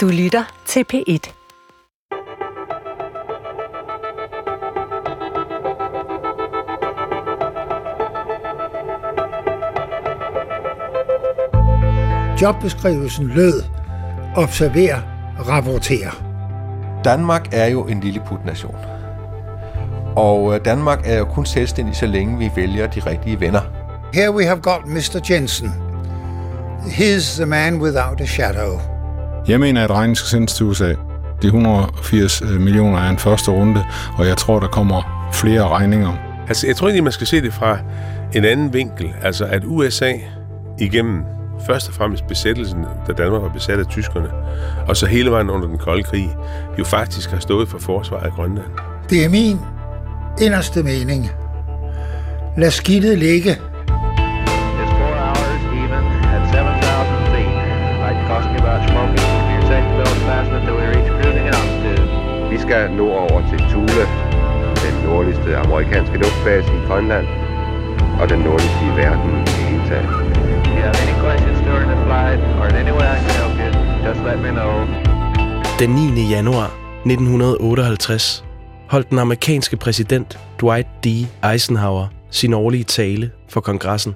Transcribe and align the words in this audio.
Du 0.00 0.08
lytter 0.08 0.44
til 0.66 0.84
P1. 0.92 1.32
Jobbeskrivelsen 12.42 13.26
lød, 13.26 13.62
observer, 14.36 15.00
rapporter. 15.48 16.22
Danmark 17.04 17.48
er 17.52 17.66
jo 17.66 17.86
en 17.86 18.00
lille 18.00 18.22
putnation. 18.26 18.76
Og 20.16 20.54
øh, 20.54 20.64
Danmark 20.64 21.00
er 21.04 21.18
jo 21.18 21.24
kun 21.24 21.46
selvstændig, 21.46 21.96
så 21.96 22.06
længe 22.06 22.38
vi 22.38 22.50
vælger 22.56 22.86
de 22.86 23.00
rigtige 23.00 23.40
venner. 23.40 23.60
Here 24.14 24.32
we 24.34 24.44
have 24.44 24.60
got 24.60 24.86
Mr. 24.86 25.26
Jensen. 25.30 25.68
He's 26.80 27.36
the 27.36 27.46
man 27.46 27.82
without 27.82 28.20
a 28.20 28.26
shadow. 28.26 28.89
Jeg 29.50 29.60
mener, 29.60 29.84
at 29.84 29.90
regningen 29.90 30.16
skal 30.16 30.28
sendes 30.28 30.52
til 30.52 30.66
USA. 30.66 30.94
De 31.42 31.46
180 31.46 32.42
øh, 32.42 32.60
millioner 32.60 32.98
er 32.98 33.10
en 33.10 33.18
første 33.18 33.50
runde, 33.50 33.84
og 34.18 34.26
jeg 34.26 34.36
tror, 34.36 34.60
der 34.60 34.68
kommer 34.68 35.30
flere 35.32 35.68
regninger. 35.68 36.12
Altså, 36.48 36.66
jeg 36.66 36.76
tror 36.76 36.86
egentlig, 36.86 37.04
man 37.04 37.12
skal 37.12 37.26
se 37.26 37.42
det 37.42 37.52
fra 37.52 37.78
en 38.34 38.44
anden 38.44 38.72
vinkel. 38.72 39.10
Altså, 39.22 39.44
at 39.44 39.62
USA 39.66 40.12
igennem 40.78 41.22
først 41.66 41.88
og 41.88 41.94
fremmest 41.94 42.26
besættelsen, 42.26 42.84
da 43.06 43.12
Danmark 43.12 43.42
var 43.42 43.48
besat 43.48 43.78
af 43.78 43.86
tyskerne, 43.86 44.28
og 44.88 44.96
så 44.96 45.06
hele 45.06 45.30
vejen 45.30 45.50
under 45.50 45.68
den 45.68 45.78
kolde 45.78 46.02
krig, 46.02 46.36
jo 46.78 46.84
faktisk 46.84 47.30
har 47.30 47.38
stået 47.40 47.68
for 47.68 47.78
forsvaret 47.78 48.24
af 48.24 48.32
Grønland. 48.32 48.70
Det 49.10 49.24
er 49.24 49.28
min 49.28 49.58
inderste 50.40 50.82
mening. 50.82 51.30
Lad 52.56 52.70
skidtet 52.70 53.18
ligge. 53.18 53.56
Skal 62.70 62.90
nordover 62.90 63.40
til 63.50 63.58
Thule, 63.70 64.04
den 64.84 64.94
nordligste 65.06 65.56
amerikanske 65.56 66.16
luftbase 66.18 66.68
i 66.78 66.80
Grønland, 66.88 67.26
og 68.20 68.28
den 68.28 68.38
nordligste 68.38 68.82
i 68.90 68.92
verden 69.02 69.30
i 69.46 69.62
hele 69.70 69.82
taget. 69.88 70.04
If 70.04 70.66
you 70.66 70.80
have 70.86 70.96
any 71.04 71.16
questions 71.24 71.58
during 71.68 71.88
the 71.92 72.00
flight, 72.06 72.40
or 72.58 72.66
in 72.70 72.74
any 72.82 72.92
way 72.98 73.06
I 73.16 73.18
can 73.24 73.34
help 73.40 73.54
you, 73.62 73.70
just 74.06 74.20
let 74.28 74.38
me 74.44 74.50
know. 74.58 74.72
Den 75.78 75.90
9. 75.90 76.30
januar 76.30 76.66
1958 77.04 78.44
holdt 78.88 79.10
den 79.10 79.18
amerikanske 79.18 79.76
præsident 79.76 80.38
Dwight 80.60 80.88
D. 81.04 81.06
Eisenhower 81.52 82.06
sin 82.30 82.52
årlige 82.52 82.84
tale 82.84 83.30
for 83.48 83.60
kongressen. 83.60 84.14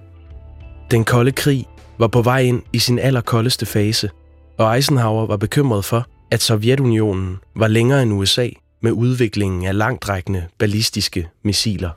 Den 0.90 1.04
kolde 1.04 1.32
krig 1.32 1.66
var 1.98 2.06
på 2.06 2.22
vej 2.22 2.40
ind 2.40 2.62
i 2.72 2.78
sin 2.78 2.98
allerkoldeste 2.98 3.66
fase, 3.66 4.10
og 4.58 4.76
Eisenhower 4.76 5.26
var 5.26 5.36
bekymret 5.36 5.84
for, 5.84 6.06
at 6.34 6.42
Sovjetunionen 6.42 7.38
var 7.54 7.68
længere 7.68 8.02
end 8.02 8.12
USA 8.12 8.48
med 8.80 8.92
udviklingen 8.92 9.64
af 9.64 9.78
langtrækkende 9.78 10.46
ballistiske 10.58 11.28
missiler. 11.42 11.90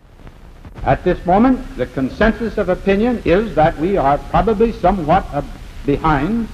At 0.83 0.99
this 0.99 1.25
moment, 1.25 1.59
the 1.77 1.87
consensus 1.95 2.57
of 2.57 2.69
opinion 2.69 3.15
is 3.25 3.53
that 3.53 3.73
we 3.81 3.99
are 3.99 4.19
probably 4.31 4.71
somewhat 4.81 5.23
behind 5.85 6.47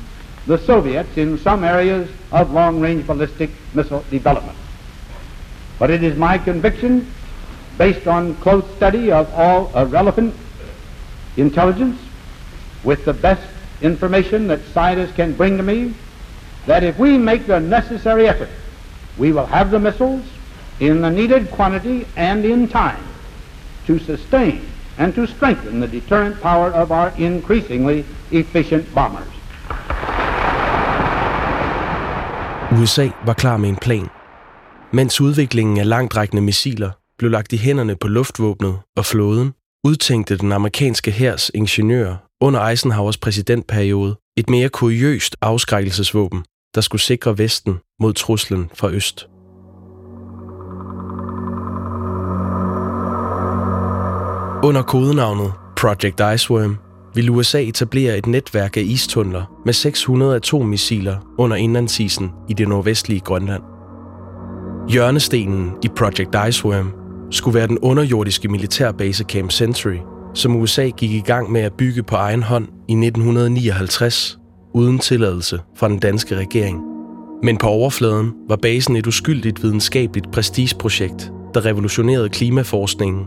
the 0.47 0.57
Soviets 0.65 1.17
in 1.17 1.37
some 1.37 1.67
areas 1.67 2.07
of 2.31 2.51
long-range 2.53 3.03
ballistic 3.03 3.49
missile 3.73 4.01
development. 4.11 4.57
But 5.79 5.89
it 5.89 6.03
is 6.03 6.17
my 6.17 6.37
conviction, 6.45 7.07
based 7.77 8.07
on 8.07 8.35
close 8.35 8.65
study 8.77 9.11
of 9.11 9.27
all 9.35 9.85
relevant 9.85 10.33
intelligence, 11.37 11.97
with 12.83 13.05
the 13.05 13.13
best 13.13 13.47
information 13.81 14.47
that 14.47 14.59
scientists 14.73 15.15
can 15.15 15.33
bring 15.33 15.57
to 15.57 15.63
me, 15.63 15.93
that 16.67 16.83
if 16.83 16.99
we 16.99 17.17
make 17.17 17.45
the 17.45 17.59
necessary 17.59 18.27
effort, 18.27 18.49
we 19.17 19.31
will 19.31 19.45
have 19.45 19.69
the 19.69 19.79
missiles 19.79 20.23
in 20.79 21.01
the 21.01 21.09
needed 21.09 21.51
quantity 21.51 22.05
and 22.15 22.45
in 22.45 22.67
time 22.67 23.03
to 23.87 23.99
sustain 23.99 24.61
and 24.97 25.13
to 25.13 25.25
strengthen 25.25 25.81
the 25.81 25.87
deterrent 25.87 26.41
power 26.41 26.71
of 26.71 26.91
our 26.91 27.11
increasingly 27.17 28.05
efficient 28.31 28.85
bombers. 28.93 29.27
USA 32.79 33.09
var 33.25 33.33
klar 33.33 33.57
med 33.57 33.69
en 33.69 33.75
plan. 33.75 34.07
Mens 34.93 35.21
udviklingen 35.21 35.77
af 35.77 35.89
langtrækkende 35.89 36.41
missiler 36.41 36.91
blev 37.17 37.31
lagt 37.31 37.53
i 37.53 37.57
hænderne 37.57 37.95
på 37.95 38.07
luftvåbnet 38.07 38.79
og 38.97 39.05
flåden, 39.05 39.53
udtænkte 39.83 40.37
den 40.37 40.51
amerikanske 40.51 41.11
hærs 41.11 41.51
ingeniører 41.53 42.15
under 42.41 42.67
Eisenhowers 42.67 43.17
præsidentperiode 43.17 44.15
et 44.37 44.49
mere 44.49 44.69
kuriøst 44.69 45.35
afskrækkelsesvåben, 45.41 46.43
der 46.75 46.81
skulle 46.81 47.01
sikre 47.01 47.37
Vesten 47.37 47.79
mod 47.99 48.13
truslen 48.13 48.69
fra 48.73 48.89
øst. 48.89 49.27
Under 54.63 54.81
kodenavnet 54.81 55.53
Project 55.77 56.21
Iceworm 56.35 56.77
ville 57.15 57.31
USA 57.31 57.61
etablere 57.61 58.17
et 58.17 58.25
netværk 58.25 58.77
af 58.77 58.81
istunneler 58.81 59.61
med 59.65 59.73
600 59.73 60.35
atommissiler 60.35 61.17
under 61.37 61.57
indlandsisen 61.57 62.31
i 62.49 62.53
det 62.53 62.67
nordvestlige 62.67 63.19
Grønland. 63.19 63.63
Hjørnestenen 64.89 65.71
i 65.83 65.87
Project 65.87 66.35
Iceworm 66.49 66.93
skulle 67.31 67.55
være 67.55 67.67
den 67.67 67.79
underjordiske 67.79 68.47
militærbase 68.47 69.23
Camp 69.23 69.51
Century, 69.51 69.97
som 70.33 70.55
USA 70.55 70.89
gik 70.89 71.11
i 71.11 71.19
gang 71.19 71.51
med 71.51 71.61
at 71.61 71.73
bygge 71.73 72.03
på 72.03 72.15
egen 72.15 72.43
hånd 72.43 72.67
i 72.67 72.93
1959 72.93 74.37
uden 74.73 74.99
tilladelse 74.99 75.59
fra 75.75 75.89
den 75.89 75.99
danske 75.99 76.35
regering. 76.35 76.81
Men 77.43 77.57
på 77.57 77.67
overfladen 77.67 78.33
var 78.47 78.55
basen 78.55 78.95
et 78.95 79.07
uskyldigt 79.07 79.63
videnskabeligt 79.63 80.31
prestigeprojekt, 80.31 81.31
der 81.53 81.65
revolutionerede 81.65 82.29
klimaforskningen, 82.29 83.25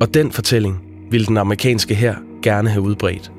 og 0.00 0.14
den 0.14 0.32
fortælling 0.32 0.82
ville 1.10 1.26
den 1.26 1.36
amerikanske 1.36 1.94
her 1.94 2.14
gerne 2.42 2.70
have 2.70 2.82
udbredt. 2.82 3.32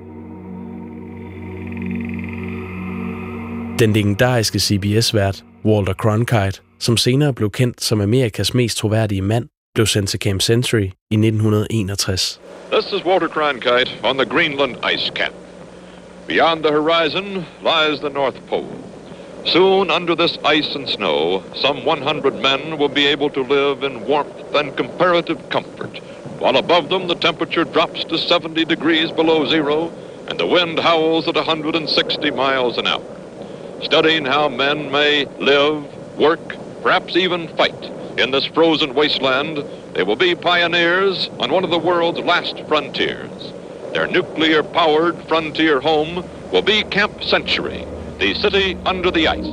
Den 3.80 3.94
legendariske 3.94 4.60
CBS-vært 4.60 5.44
Walter 5.66 5.94
Cronkite, 5.94 6.62
som 6.80 6.98
senere 6.98 7.34
blev 7.34 7.52
kendt 7.52 7.84
som 7.84 8.02
Amerikas 8.02 8.54
mest 8.54 8.78
troværdige 8.78 9.22
mand, 9.22 9.48
blev 9.74 9.86
sendt 9.86 10.10
til 10.10 10.20
Camp 10.20 10.42
Century 10.42 10.90
i 11.12 11.16
1961. 11.16 12.42
This 12.72 12.94
is 12.94 13.06
Walter 13.06 13.28
Cronkite 13.28 13.92
on 14.04 14.18
the 14.18 14.26
Greenland 14.26 14.76
ice 14.96 15.12
cap. 15.16 15.45
Beyond 16.28 16.66
the 16.66 16.72
horizon 16.72 17.46
lies 17.62 18.02
the 18.02 18.10
North 18.10 18.36
Pole. 18.48 18.66
Soon, 19.46 19.92
under 19.92 20.16
this 20.16 20.40
ice 20.44 20.74
and 20.74 20.90
snow, 20.90 21.44
some 21.54 21.86
100 21.86 22.34
men 22.42 22.80
will 22.80 22.90
be 22.90 23.06
able 23.06 23.30
to 23.30 23.44
live 23.44 23.84
in 23.84 24.08
warmth 24.08 24.56
and 24.56 24.76
comparative 24.76 25.38
comfort, 25.52 26.00
while 26.40 26.58
above 26.58 26.90
them 26.90 27.08
the 27.08 27.16
temperature 27.16 27.64
drops 27.64 28.04
to 28.06 28.18
70 28.18 28.66
degrees 28.66 29.12
below 29.12 29.46
zero 29.46 29.92
and 30.28 30.40
the 30.40 30.48
wind 30.48 30.80
howls 30.80 31.28
at 31.28 31.36
160 31.36 32.32
miles 32.32 32.80
an 32.80 32.88
hour. 32.88 33.04
Studying 33.84 34.26
how 34.26 34.50
men 34.50 34.92
may 34.92 35.28
live, 35.38 35.86
work, 36.18 36.58
perhaps 36.82 37.16
even 37.16 37.48
fight 37.50 37.92
in 38.18 38.32
this 38.32 38.46
frozen 38.48 38.96
wasteland, 38.96 39.64
they 39.94 40.02
will 40.02 40.16
be 40.16 40.34
pioneers 40.34 41.30
on 41.40 41.52
one 41.52 41.64
of 41.64 41.70
the 41.70 41.78
world's 41.80 42.20
last 42.22 42.60
frontiers. 42.68 43.55
Their 43.96 44.08
nuclear 44.08 44.62
powered 44.62 45.16
frontier 45.30 45.80
home 45.80 46.16
will 46.52 46.62
be 46.62 46.84
Camp 46.92 47.24
Century, 47.24 47.86
the 48.20 48.36
city 48.36 48.78
under 48.86 49.10
the 49.10 49.22
ice. 49.22 49.48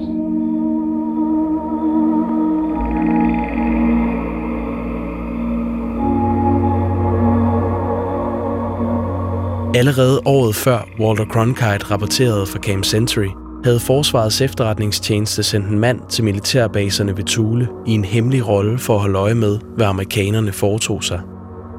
Allerede 9.74 10.20
året 10.24 10.54
før 10.54 10.88
Walter 11.00 11.24
Cronkite 11.24 11.90
rapporterede 11.90 12.46
fra 12.46 12.58
Camp 12.58 12.84
Century, 12.84 13.30
havde 13.64 13.80
Forsvarets 13.80 14.40
efterretningstjeneste 14.40 15.42
sendt 15.42 15.66
en 15.66 15.78
mand 15.78 16.00
til 16.08 16.24
militærbaserne 16.24 17.16
ved 17.16 17.24
Thule 17.24 17.68
i 17.86 17.90
en 17.90 18.04
hemmelig 18.04 18.48
rolle 18.48 18.78
for 18.78 18.94
at 18.94 19.00
holde 19.00 19.18
øje 19.18 19.34
med, 19.34 19.58
hvad 19.76 19.86
amerikanerne 19.86 20.52
foretog 20.52 21.04
sig. 21.04 21.20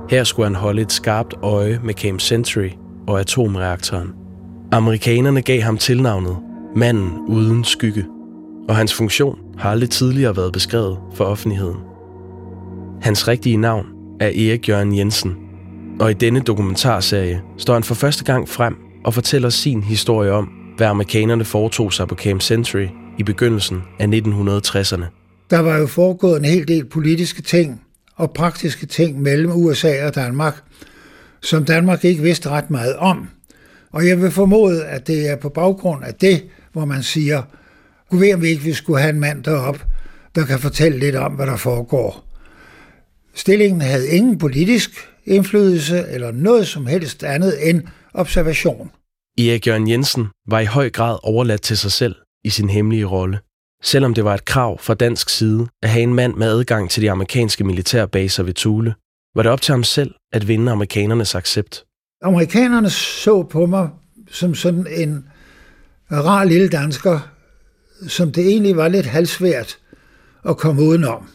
Her 0.09 0.23
skulle 0.23 0.45
han 0.45 0.55
holde 0.55 0.81
et 0.81 0.91
skarpt 0.91 1.33
øje 1.41 1.79
med 1.83 1.93
Camp 1.93 2.21
Century 2.21 2.69
og 3.07 3.19
atomreaktoren. 3.19 4.13
Amerikanerne 4.71 5.41
gav 5.41 5.61
ham 5.61 5.77
tilnavnet 5.77 6.37
Manden 6.75 7.11
uden 7.27 7.63
skygge, 7.63 8.05
og 8.69 8.75
hans 8.75 8.93
funktion 8.93 9.39
har 9.57 9.71
aldrig 9.71 9.89
tidligere 9.89 10.37
været 10.37 10.53
beskrevet 10.53 10.97
for 11.13 11.25
offentligheden. 11.25 11.77
Hans 13.01 13.27
rigtige 13.27 13.57
navn 13.57 13.85
er 14.19 14.27
Erik 14.27 14.69
Jørgen 14.69 14.97
Jensen, 14.97 15.35
og 15.99 16.11
i 16.11 16.13
denne 16.13 16.39
dokumentarserie 16.39 17.41
står 17.57 17.73
han 17.73 17.83
for 17.83 17.95
første 17.95 18.23
gang 18.23 18.49
frem 18.49 18.75
og 19.05 19.13
fortæller 19.13 19.49
sin 19.49 19.83
historie 19.83 20.31
om, 20.31 20.49
hvad 20.77 20.87
amerikanerne 20.87 21.45
foretog 21.45 21.93
sig 21.93 22.07
på 22.07 22.15
Camp 22.15 22.41
Century 22.41 22.87
i 23.17 23.23
begyndelsen 23.23 23.83
af 23.99 24.05
1960'erne. 24.05 25.05
Der 25.49 25.59
var 25.59 25.77
jo 25.77 25.87
foregået 25.87 26.37
en 26.37 26.45
hel 26.45 26.67
del 26.67 26.85
politiske 26.85 27.41
ting 27.41 27.81
og 28.15 28.33
praktiske 28.33 28.85
ting 28.85 29.21
mellem 29.21 29.51
USA 29.51 30.05
og 30.07 30.15
Danmark, 30.15 30.63
som 31.41 31.65
Danmark 31.65 32.05
ikke 32.05 32.23
vidste 32.23 32.49
ret 32.49 32.69
meget 32.69 32.95
om. 32.95 33.29
Og 33.91 34.07
jeg 34.07 34.21
vil 34.21 34.31
formode, 34.31 34.85
at 34.85 35.07
det 35.07 35.29
er 35.29 35.35
på 35.35 35.49
baggrund 35.49 36.03
af 36.03 36.13
det, 36.13 36.43
hvor 36.71 36.85
man 36.85 37.03
siger, 37.03 37.41
Gud 38.09 38.19
ved, 38.19 38.33
om 38.33 38.41
vi 38.41 38.47
ikke 38.47 38.63
vi 38.63 38.73
skulle 38.73 39.01
have 39.01 39.13
en 39.13 39.19
mand 39.19 39.43
derop, 39.43 39.85
der 40.35 40.45
kan 40.45 40.59
fortælle 40.59 40.99
lidt 40.99 41.15
om, 41.15 41.31
hvad 41.31 41.47
der 41.47 41.57
foregår. 41.57 42.25
Stillingen 43.35 43.81
havde 43.81 44.09
ingen 44.09 44.37
politisk 44.37 44.89
indflydelse 45.25 46.05
eller 46.09 46.31
noget 46.31 46.67
som 46.67 46.85
helst 46.85 47.23
andet 47.23 47.69
end 47.69 47.81
observation. 48.13 48.91
Erik 49.37 49.67
Jørgen 49.67 49.89
Jensen 49.89 50.25
var 50.47 50.59
i 50.59 50.65
høj 50.65 50.89
grad 50.89 51.17
overladt 51.23 51.61
til 51.61 51.77
sig 51.77 51.91
selv 51.91 52.15
i 52.43 52.49
sin 52.49 52.69
hemmelige 52.69 53.05
rolle. 53.05 53.39
Selvom 53.83 54.13
det 54.13 54.23
var 54.23 54.33
et 54.33 54.45
krav 54.45 54.79
fra 54.79 54.93
dansk 54.93 55.29
side 55.29 55.67
at 55.81 55.89
have 55.89 56.03
en 56.03 56.13
mand 56.13 56.35
med 56.35 56.47
adgang 56.47 56.89
til 56.89 57.03
de 57.03 57.11
amerikanske 57.11 57.63
militærbaser 57.63 58.43
ved 58.43 58.53
Thule, 58.53 58.95
var 59.35 59.43
det 59.43 59.51
op 59.51 59.61
til 59.61 59.71
ham 59.71 59.83
selv 59.83 60.13
at 60.33 60.47
vinde 60.47 60.71
amerikanernes 60.71 61.35
accept. 61.35 61.83
Amerikanerne 62.21 62.89
så 62.89 63.43
på 63.43 63.65
mig 63.65 63.89
som 64.31 64.55
sådan 64.55 64.87
en 64.89 65.25
rar 66.11 66.43
lille 66.43 66.69
dansker, 66.69 67.19
som 68.07 68.31
det 68.31 68.47
egentlig 68.47 68.77
var 68.77 68.87
lidt 68.87 69.05
halvsvært 69.05 69.77
at 70.45 70.57
komme 70.57 70.81
udenom. 70.81 71.27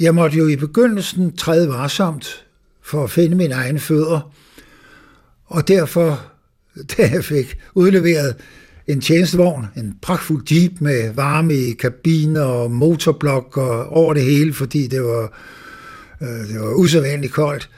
Jeg 0.00 0.14
måtte 0.14 0.38
jo 0.38 0.48
i 0.48 0.56
begyndelsen 0.56 1.36
træde 1.36 1.68
varsomt 1.68 2.44
for 2.82 3.04
at 3.04 3.10
finde 3.10 3.36
mine 3.36 3.54
egne 3.54 3.78
fødder, 3.78 4.32
og 5.44 5.68
derfor, 5.68 6.24
da 6.96 7.08
jeg 7.12 7.24
fik 7.24 7.58
udleveret 7.74 8.36
en 8.86 9.00
tjenestevogn, 9.00 9.66
en 9.76 9.96
pragtfuld 10.02 10.52
jeep 10.52 10.80
med 10.80 11.12
varme 11.12 11.54
i 11.54 11.72
kabiner 11.72 12.42
og 12.42 12.70
motorblok 12.70 13.56
og 13.56 13.86
over 13.86 14.14
det 14.14 14.22
hele, 14.22 14.52
fordi 14.52 14.86
det 14.86 15.02
var, 15.02 15.32
øh, 16.20 16.48
det 16.48 16.60
var 16.60 16.74
usædvanligt 16.74 17.32
koldt. 17.32 17.70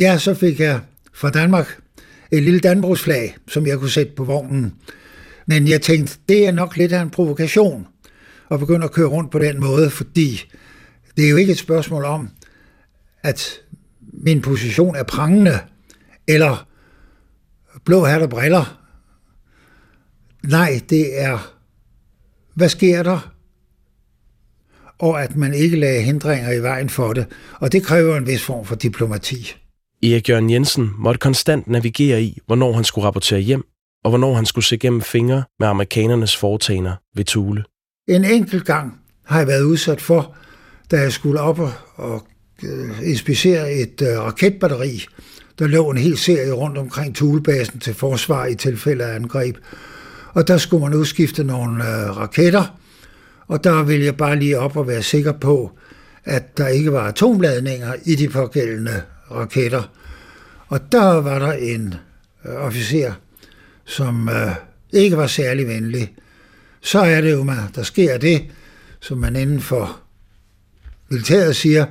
Ja, 0.00 0.18
så 0.18 0.34
fik 0.34 0.60
jeg 0.60 0.80
fra 1.14 1.30
Danmark 1.30 1.78
et 2.30 2.42
lille 2.42 2.60
Danbrugsflag, 2.60 3.36
som 3.48 3.66
jeg 3.66 3.78
kunne 3.78 3.90
sætte 3.90 4.12
på 4.16 4.24
vognen. 4.24 4.74
Men 5.46 5.68
jeg 5.68 5.82
tænkte, 5.82 6.18
det 6.28 6.46
er 6.46 6.52
nok 6.52 6.76
lidt 6.76 6.92
af 6.92 7.02
en 7.02 7.10
provokation 7.10 7.86
at 8.50 8.58
begynde 8.58 8.84
at 8.84 8.92
køre 8.92 9.06
rundt 9.06 9.30
på 9.30 9.38
den 9.38 9.60
måde, 9.60 9.90
fordi 9.90 10.52
det 11.16 11.24
er 11.24 11.30
jo 11.30 11.36
ikke 11.36 11.52
et 11.52 11.58
spørgsmål 11.58 12.04
om, 12.04 12.28
at 13.22 13.60
min 14.12 14.42
position 14.42 14.96
er 14.96 15.02
prangende, 15.02 15.58
eller 16.28 16.68
blå 17.84 18.04
hat 18.04 18.22
og 18.22 18.30
briller. 18.30 18.79
Nej, 20.42 20.80
det 20.90 21.20
er, 21.20 21.54
hvad 22.54 22.68
sker 22.68 23.02
der? 23.02 23.32
Og 24.98 25.22
at 25.22 25.36
man 25.36 25.54
ikke 25.54 25.76
lader 25.76 26.00
hindringer 26.00 26.52
i 26.52 26.62
vejen 26.62 26.88
for 26.88 27.12
det. 27.12 27.26
Og 27.60 27.72
det 27.72 27.82
kræver 27.82 28.16
en 28.16 28.26
vis 28.26 28.42
form 28.42 28.64
for 28.64 28.74
diplomati. 28.74 29.54
Erik 30.02 30.28
Jørgen 30.28 30.50
Jensen 30.50 30.90
måtte 30.98 31.18
konstant 31.18 31.68
navigere 31.68 32.22
i, 32.22 32.38
hvornår 32.46 32.72
han 32.72 32.84
skulle 32.84 33.06
rapportere 33.06 33.40
hjem, 33.40 33.64
og 34.04 34.10
hvornår 34.10 34.34
han 34.34 34.46
skulle 34.46 34.64
se 34.64 34.78
gennem 34.78 35.00
fingre 35.00 35.44
med 35.58 35.68
amerikanernes 35.68 36.36
foretagender 36.36 36.96
ved 37.16 37.24
Thule. 37.24 37.64
En 38.08 38.24
enkelt 38.24 38.64
gang 38.64 39.00
har 39.24 39.38
jeg 39.38 39.46
været 39.46 39.62
udsat 39.62 40.00
for, 40.00 40.36
da 40.90 41.00
jeg 41.00 41.12
skulle 41.12 41.40
op 41.40 41.58
og, 41.58 41.72
og 41.94 42.26
øh, 42.64 43.08
inspicere 43.08 43.72
et 43.72 44.02
øh, 44.02 44.18
raketbatteri. 44.18 45.04
Der 45.58 45.66
lå 45.66 45.90
en 45.90 45.98
hel 45.98 46.18
serie 46.18 46.52
rundt 46.52 46.78
omkring 46.78 47.14
Thulebasen 47.16 47.80
til 47.80 47.94
forsvar 47.94 48.46
i 48.46 48.54
tilfælde 48.54 49.04
af 49.04 49.14
angreb. 49.14 49.56
Og 50.32 50.48
der 50.48 50.58
skulle 50.58 50.84
man 50.84 50.94
udskifte 50.94 51.44
nogle 51.44 51.84
øh, 51.84 52.16
raketter, 52.16 52.78
og 53.46 53.64
der 53.64 53.82
ville 53.82 54.04
jeg 54.04 54.16
bare 54.16 54.38
lige 54.38 54.58
op 54.58 54.76
og 54.76 54.88
være 54.88 55.02
sikker 55.02 55.32
på, 55.32 55.78
at 56.24 56.58
der 56.58 56.68
ikke 56.68 56.92
var 56.92 57.08
atomladninger 57.08 57.94
i 58.04 58.14
de 58.14 58.28
pågældende 58.28 59.02
raketter. 59.30 59.82
Og 60.68 60.92
der 60.92 61.04
var 61.04 61.38
der 61.38 61.52
en 61.52 61.94
øh, 62.44 62.54
officer, 62.54 63.12
som 63.84 64.28
øh, 64.28 64.54
ikke 64.92 65.16
var 65.16 65.26
særlig 65.26 65.68
venlig. 65.68 66.14
Så 66.80 67.00
er 67.00 67.20
det 67.20 67.32
jo, 67.32 67.42
man, 67.42 67.56
der 67.74 67.82
sker 67.82 68.18
det, 68.18 68.44
som 69.00 69.18
man 69.18 69.36
inden 69.36 69.60
for 69.60 70.00
militæret 71.08 71.56
siger, 71.56 71.86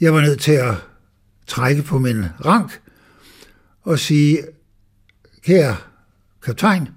jeg 0.00 0.14
var 0.14 0.20
nødt 0.20 0.40
til 0.40 0.52
at 0.52 0.74
trække 1.46 1.82
på 1.82 1.98
min 1.98 2.24
rank 2.44 2.80
og 3.82 3.98
sige, 3.98 4.42
kære 5.42 5.76
kaptajn, 6.42 6.88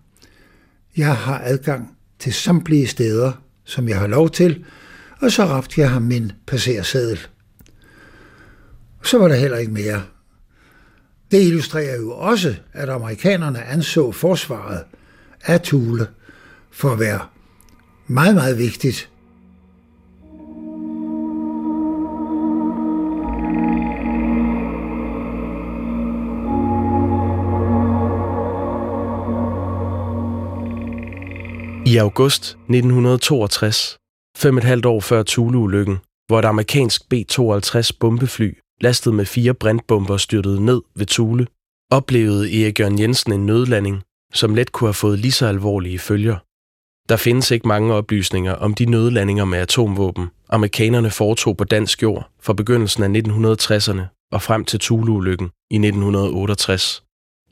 jeg 1.02 1.16
har 1.16 1.42
adgang 1.44 1.98
til 2.20 2.34
samtlige 2.34 2.88
steder, 2.88 3.32
som 3.66 3.90
jeg 3.90 4.00
har 4.00 4.08
lov 4.08 4.30
til, 4.30 4.66
og 5.20 5.32
så 5.32 5.46
rabte 5.46 5.82
jeg 5.82 5.90
ham 5.90 6.02
min 6.02 6.32
passerseddel. 6.48 7.20
Så 9.04 9.18
var 9.18 9.28
der 9.28 9.36
heller 9.36 9.58
ikke 9.58 9.72
mere. 9.72 10.04
Det 11.32 11.42
illustrerer 11.42 11.98
jo 11.98 12.12
også, 12.12 12.56
at 12.74 12.90
amerikanerne 12.90 13.64
anså 13.64 14.12
forsvaret 14.12 14.84
af 15.42 15.62
Thule 15.62 16.08
for 16.72 16.90
at 16.92 17.00
være 17.00 17.20
meget, 18.08 18.36
meget 18.36 18.58
vigtigt. 18.58 19.10
I 31.92 31.98
august 31.98 32.44
1962, 32.44 33.98
fem 34.38 34.58
et 34.58 34.64
halvt 34.64 34.86
år 34.86 35.00
før 35.00 35.24
Thule-ulykken, 35.24 35.98
hvor 36.28 36.40
et 36.40 36.46
amerikansk 36.46 37.10
B-52 37.10 37.90
bombefly, 38.00 38.58
lastet 38.82 39.14
med 39.14 39.26
fire 39.26 39.54
brintbomber, 39.54 40.18
styrtede 40.18 40.66
ned 40.66 40.82
ved 40.96 41.06
Thule, 41.06 41.48
oplevede 41.90 42.64
Erik 42.64 42.80
Jørgen 42.80 43.00
Jensen 43.00 43.34
en 43.34 43.46
nødlanding, 43.46 44.02
som 44.34 44.56
let 44.56 44.72
kunne 44.72 44.88
have 44.88 44.94
fået 44.94 45.20
lige 45.20 45.32
så 45.32 45.48
alvorlige 45.48 46.00
følger. 46.00 46.38
Der 47.10 47.18
findes 47.18 47.52
ikke 47.52 47.68
mange 47.68 47.94
oplysninger 47.94 48.54
om 48.54 48.74
de 48.74 48.86
nødlandinger 48.86 49.46
med 49.46 49.60
atomvåben, 49.60 50.28
amerikanerne 50.50 51.12
foretog 51.12 51.58
på 51.58 51.64
dansk 51.64 52.04
jord 52.04 52.30
fra 52.42 52.54
begyndelsen 52.54 53.04
af 53.04 53.22
1960'erne 53.22 54.30
og 54.32 54.42
frem 54.42 54.66
til 54.66 54.80
Thule-ulykken 54.80 55.50
i 55.72 55.76
1968. 55.76 57.04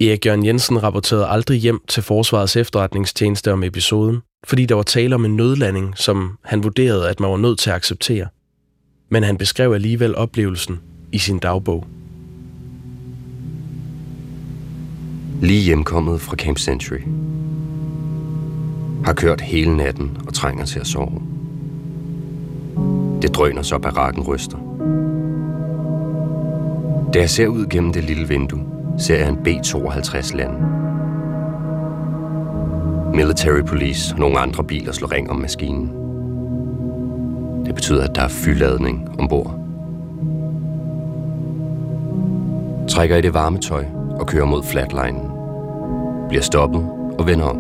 Erik 0.02 0.26
Jørgen 0.26 0.46
Jensen 0.46 0.84
rapporterede 0.84 1.28
aldrig 1.28 1.58
hjem 1.60 1.82
til 1.88 2.04
Forsvarets 2.04 2.56
efterretningstjeneste 2.56 3.54
om 3.54 3.64
episoden, 3.64 4.22
fordi 4.44 4.66
der 4.66 4.76
var 4.76 4.84
tale 4.84 5.16
om 5.16 5.26
en 5.26 5.36
nødlanding, 5.36 5.98
som 5.98 6.38
han 6.44 6.64
vurderede, 6.64 7.10
at 7.10 7.20
man 7.20 7.30
var 7.30 7.38
nødt 7.38 7.60
til 7.60 7.70
at 7.70 7.76
acceptere. 7.76 8.28
Men 9.10 9.24
han 9.24 9.38
beskrev 9.38 9.74
alligevel 9.74 10.16
oplevelsen 10.16 10.80
i 11.12 11.18
sin 11.18 11.40
dagbog. 11.40 11.88
Lige 15.42 15.64
hjemkommet 15.64 16.22
fra 16.22 16.36
Camp 16.36 16.58
Century. 16.58 17.00
Har 19.06 19.14
kørt 19.14 19.42
hele 19.42 19.78
natten 19.78 20.18
og 20.28 20.34
trænger 20.34 20.66
til 20.66 20.80
at 20.80 20.88
sove. 20.88 21.22
Det 23.22 23.36
drøner 23.36 23.62
så 23.62 23.78
barakken 23.78 24.24
ryster. 24.24 24.58
Da 27.14 27.20
jeg 27.20 27.30
ser 27.30 27.48
ud 27.48 27.66
gennem 27.66 27.94
det 27.94 28.04
lille 28.04 28.28
vindue, 28.28 28.66
ser 29.00 29.18
jeg 29.18 29.30
en 29.30 29.38
B-52 29.44 30.38
lande. 30.38 30.79
Military 33.14 33.62
Police 33.62 34.14
og 34.14 34.20
nogle 34.20 34.40
andre 34.40 34.64
biler 34.64 34.92
slår 34.92 35.12
ring 35.12 35.30
om 35.30 35.36
maskinen. 35.36 35.92
Det 37.66 37.76
betyder, 37.76 38.04
at 38.04 38.16
der 38.16 38.22
er 38.22 38.28
fyldladning 38.28 39.20
ombord. 39.20 39.60
Trækker 42.90 43.16
i 43.16 43.22
det 43.22 43.34
varme 43.34 43.58
tøj 43.58 43.86
og 44.20 44.28
kører 44.28 44.46
mod 44.46 44.64
flatlinen. 44.64 45.32
Bliver 46.30 46.42
stoppet 46.42 46.82
og 47.20 47.28
vender 47.28 47.46
om. 47.46 47.58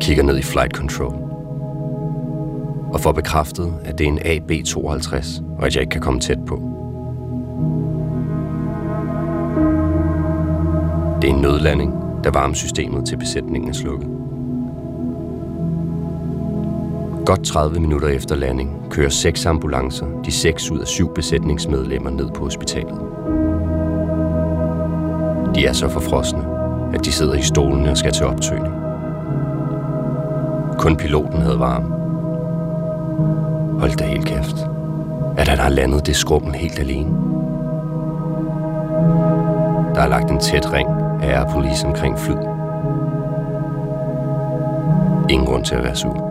Kigger 0.00 0.22
ned 0.22 0.38
i 0.38 0.42
flight 0.42 0.76
control. 0.76 1.14
Og 2.92 3.00
får 3.00 3.12
bekræftet, 3.12 3.74
at 3.84 3.98
det 3.98 4.04
er 4.04 4.08
en 4.08 4.18
AB-52, 4.18 5.42
og 5.58 5.66
at 5.66 5.74
jeg 5.74 5.80
ikke 5.80 5.90
kan 5.90 6.00
komme 6.00 6.20
tæt 6.20 6.38
på. 6.46 6.54
Det 11.22 11.30
er 11.30 11.34
en 11.34 11.42
nødlanding, 11.42 12.09
da 12.24 12.30
varmesystemet 12.30 13.06
til 13.06 13.16
besætningen 13.16 13.70
er 13.70 13.74
slukket. 13.74 14.08
Godt 17.26 17.44
30 17.44 17.80
minutter 17.80 18.08
efter 18.08 18.36
landing 18.36 18.90
kører 18.90 19.08
seks 19.08 19.46
ambulancer, 19.46 20.06
de 20.24 20.32
seks 20.32 20.70
ud 20.70 20.78
af 20.78 20.86
syv 20.86 21.14
besætningsmedlemmer 21.14 22.10
ned 22.10 22.30
på 22.30 22.44
hospitalet. 22.44 23.00
De 25.54 25.66
er 25.66 25.72
så 25.72 25.88
forfrosne, 25.88 26.44
at 26.94 27.04
de 27.04 27.12
sidder 27.12 27.34
i 27.34 27.42
stolene 27.42 27.90
og 27.90 27.96
skal 27.96 28.12
til 28.12 28.26
optøning. 28.26 28.74
Kun 30.78 30.96
piloten 30.96 31.42
havde 31.42 31.58
varme. 31.58 31.88
Hold 33.80 33.96
da 33.96 34.04
helt 34.04 34.26
kæft. 34.26 34.56
At 35.36 35.48
han 35.48 35.58
har 35.58 35.68
landet 35.68 36.06
det 36.06 36.16
skrummel 36.16 36.54
helt 36.54 36.78
alene. 36.78 37.10
Der 39.94 40.00
er 40.00 40.08
lagt 40.08 40.30
en 40.30 40.38
tæt 40.40 40.72
ring 40.72 41.09
Air 41.22 41.44
Police 41.52 41.86
omkring 41.86 42.18
flyet. 42.18 42.46
Ingen 45.30 45.46
grund 45.46 45.64
til 45.64 45.74
at 45.74 45.84
være 45.84 45.96
sur. 45.96 46.30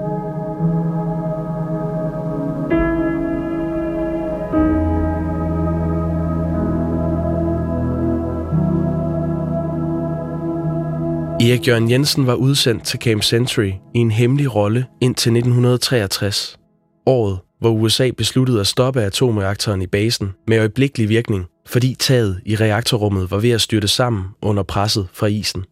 Erik 11.41 11.67
Jørgen 11.67 11.91
Jensen 11.91 12.27
var 12.27 12.33
udsendt 12.33 12.83
til 12.83 12.99
Camp 12.99 13.23
Century 13.23 13.71
i 13.93 13.99
en 13.99 14.11
hemmelig 14.11 14.55
rolle 14.55 14.85
indtil 15.01 15.29
1963. 15.29 16.57
Året, 17.05 17.39
hvor 17.59 17.69
USA 17.69 18.11
besluttede 18.17 18.59
at 18.59 18.67
stoppe 18.67 19.01
atomreaktoren 19.01 19.81
i 19.81 19.87
basen 19.87 20.33
med 20.47 20.57
øjeblikkelig 20.59 21.09
virkning, 21.09 21.45
fordi 21.69 21.95
taget 21.99 22.41
i 22.45 22.55
reaktorrummet 22.55 23.31
var 23.31 23.37
ved 23.37 23.49
at 23.49 23.61
styrte 23.61 23.87
sammen 23.87 24.25
under 24.41 24.63
presset 24.63 25.07
fra 25.13 25.27
isen. 25.27 25.65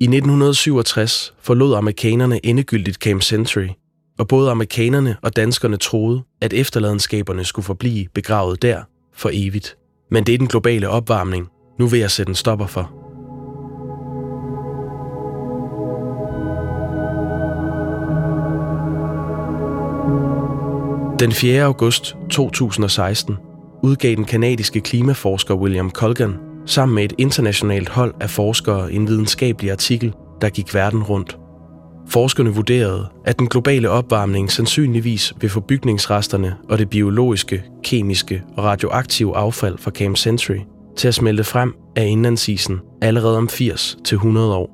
I 0.00 0.04
1967 0.04 1.34
forlod 1.40 1.74
amerikanerne 1.74 2.46
endegyldigt 2.46 2.96
Camp 2.96 3.22
Century, 3.22 3.68
og 4.18 4.28
både 4.28 4.50
amerikanerne 4.50 5.16
og 5.22 5.36
danskerne 5.36 5.76
troede, 5.76 6.22
at 6.40 6.52
efterladenskaberne 6.52 7.44
skulle 7.44 7.66
forblive 7.66 8.06
begravet 8.14 8.62
der 8.62 8.82
for 9.14 9.30
evigt. 9.32 9.76
Men 10.10 10.24
det 10.24 10.34
er 10.34 10.38
den 10.38 10.46
globale 10.46 10.88
opvarmning 10.88 11.48
nu 11.78 11.86
vil 11.86 12.00
jeg 12.00 12.10
sætte 12.10 12.30
en 12.30 12.34
stopper 12.34 12.66
for. 12.66 12.92
Den 21.18 21.32
4. 21.32 21.62
august 21.62 22.16
2016 22.30 23.34
udgav 23.86 24.16
den 24.16 24.24
kanadiske 24.24 24.80
klimaforsker 24.80 25.54
William 25.54 25.90
Colgan 25.90 26.34
sammen 26.66 26.94
med 26.94 27.04
et 27.04 27.12
internationalt 27.18 27.88
hold 27.88 28.14
af 28.20 28.30
forskere 28.30 28.92
en 28.92 29.08
videnskabelig 29.08 29.70
artikel, 29.70 30.14
der 30.40 30.48
gik 30.48 30.74
verden 30.74 31.02
rundt. 31.02 31.38
Forskerne 32.08 32.54
vurderede, 32.54 33.08
at 33.24 33.38
den 33.38 33.48
globale 33.48 33.90
opvarmning 33.90 34.52
sandsynligvis 34.52 35.34
vil 35.40 35.50
få 35.50 35.60
bygningsresterne 35.60 36.56
og 36.68 36.78
det 36.78 36.90
biologiske, 36.90 37.64
kemiske 37.84 38.42
og 38.56 38.64
radioaktive 38.64 39.36
affald 39.36 39.78
fra 39.78 39.90
Camp 39.90 40.16
Century 40.16 40.58
til 40.96 41.08
at 41.08 41.14
smelte 41.14 41.44
frem 41.44 41.74
af 41.96 42.06
indlandsisen 42.06 42.80
allerede 43.02 43.38
om 43.38 43.48
80-100 43.52 44.38
år. 44.38 44.70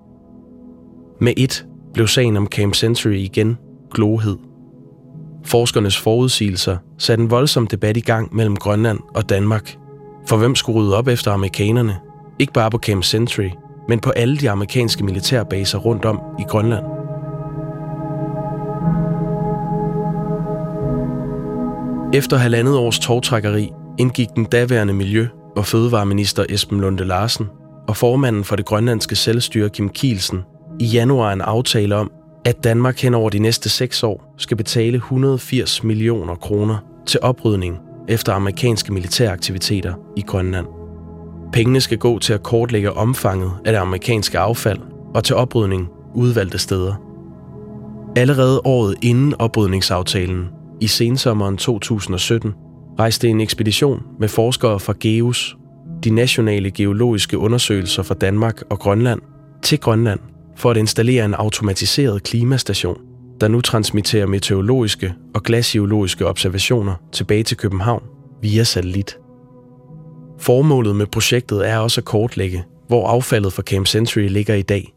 Med 1.20 1.32
et 1.36 1.66
blev 1.94 2.06
sagen 2.06 2.36
om 2.36 2.46
Camp 2.46 2.74
Century 2.74 3.12
igen 3.12 3.56
glohed. 3.90 4.51
Forskernes 5.44 5.98
forudsigelser 5.98 6.76
satte 6.98 7.22
en 7.22 7.30
voldsom 7.30 7.66
debat 7.66 7.96
i 7.96 8.00
gang 8.00 8.34
mellem 8.34 8.56
Grønland 8.56 8.98
og 9.14 9.28
Danmark. 9.28 9.76
For 10.26 10.36
hvem 10.36 10.54
skulle 10.54 10.78
rydde 10.78 10.96
op 10.96 11.08
efter 11.08 11.32
amerikanerne? 11.32 11.96
Ikke 12.38 12.52
bare 12.52 12.70
på 12.70 12.78
Camp 12.78 13.04
Century, 13.04 13.50
men 13.88 14.00
på 14.00 14.10
alle 14.10 14.36
de 14.36 14.50
amerikanske 14.50 15.04
militærbaser 15.04 15.78
rundt 15.78 16.04
om 16.04 16.20
i 16.38 16.42
Grønland. 16.42 16.84
Efter 22.14 22.36
halvandet 22.36 22.76
års 22.76 22.98
togtrækkeri 22.98 23.70
indgik 23.98 24.28
den 24.36 24.44
daværende 24.44 24.94
Miljø- 24.94 25.28
og 25.56 25.66
Fødevareminister 25.66 26.44
Esben 26.48 26.80
Lunde 26.80 27.04
Larsen 27.04 27.46
og 27.88 27.96
formanden 27.96 28.44
for 28.44 28.56
det 28.56 28.64
grønlandske 28.64 29.16
selvstyre 29.16 29.68
Kim 29.68 29.88
Kielsen 29.88 30.42
i 30.80 30.84
januar 30.84 31.32
en 31.32 31.40
aftale 31.40 31.96
om, 31.96 32.10
at 32.44 32.64
Danmark 32.64 32.98
hen 32.98 33.14
over 33.14 33.30
de 33.30 33.38
næste 33.38 33.68
seks 33.68 34.02
år 34.02 34.34
skal 34.38 34.56
betale 34.56 34.96
180 34.96 35.84
millioner 35.84 36.34
kroner 36.34 36.78
til 37.06 37.20
oprydning 37.22 37.78
efter 38.08 38.32
amerikanske 38.32 38.92
militæraktiviteter 38.92 39.94
i 40.16 40.22
Grønland. 40.22 40.66
Pengene 41.52 41.80
skal 41.80 41.98
gå 41.98 42.18
til 42.18 42.32
at 42.32 42.42
kortlægge 42.42 42.92
omfanget 42.92 43.52
af 43.64 43.72
det 43.72 43.78
amerikanske 43.78 44.38
affald 44.38 44.78
og 45.14 45.24
til 45.24 45.36
oprydning 45.36 45.88
udvalgte 46.14 46.58
steder. 46.58 46.94
Allerede 48.16 48.60
året 48.64 48.94
inden 49.02 49.34
oprydningsaftalen, 49.38 50.48
i 50.80 50.86
sensommeren 50.86 51.56
2017, 51.56 52.52
rejste 52.98 53.28
en 53.28 53.40
ekspedition 53.40 54.02
med 54.20 54.28
forskere 54.28 54.80
fra 54.80 54.94
GEUS, 55.00 55.56
de 56.04 56.10
nationale 56.10 56.70
geologiske 56.70 57.38
undersøgelser 57.38 58.02
for 58.02 58.14
Danmark 58.14 58.62
og 58.70 58.78
Grønland, 58.78 59.20
til 59.62 59.80
Grønland 59.80 60.20
for 60.56 60.70
at 60.70 60.76
installere 60.76 61.24
en 61.24 61.34
automatiseret 61.34 62.22
klimastation, 62.22 63.00
der 63.40 63.48
nu 63.48 63.60
transmitterer 63.60 64.26
meteorologiske 64.26 65.14
og 65.34 65.42
glaciologiske 65.42 66.26
observationer 66.26 66.94
tilbage 67.12 67.42
til 67.42 67.56
København 67.56 68.02
via 68.42 68.64
satellit. 68.64 69.18
Formålet 70.38 70.96
med 70.96 71.06
projektet 71.06 71.68
er 71.68 71.78
også 71.78 72.00
at 72.00 72.04
kortlægge, 72.04 72.64
hvor 72.88 73.08
affaldet 73.08 73.52
fra 73.52 73.62
Camp 73.62 73.86
Century 73.86 74.28
ligger 74.28 74.54
i 74.54 74.62
dag. 74.62 74.94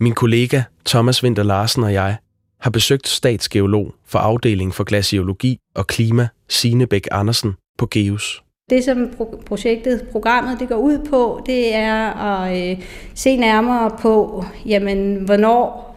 Min 0.00 0.12
kollega 0.12 0.62
Thomas 0.86 1.24
Winter 1.24 1.42
Larsen 1.42 1.82
og 1.82 1.92
jeg 1.92 2.16
har 2.60 2.70
besøgt 2.70 3.08
statsgeolog 3.08 3.94
for 4.06 4.18
afdeling 4.18 4.74
for 4.74 4.84
glaciologi 4.84 5.58
og 5.74 5.86
klima, 5.86 6.28
Signe 6.48 6.86
Bæk 6.86 7.08
Andersen 7.10 7.54
på 7.78 7.86
GEUS. 7.86 8.45
Det, 8.70 8.84
som 8.84 9.10
projektet, 9.46 10.08
programmet, 10.12 10.60
det 10.60 10.68
går 10.68 10.76
ud 10.76 10.98
på, 11.10 11.42
det 11.46 11.74
er 11.74 12.12
at 12.12 12.70
øh, 12.70 12.84
se 13.14 13.36
nærmere 13.36 13.90
på, 14.00 14.44
jamen, 14.66 15.24
hvornår 15.24 15.96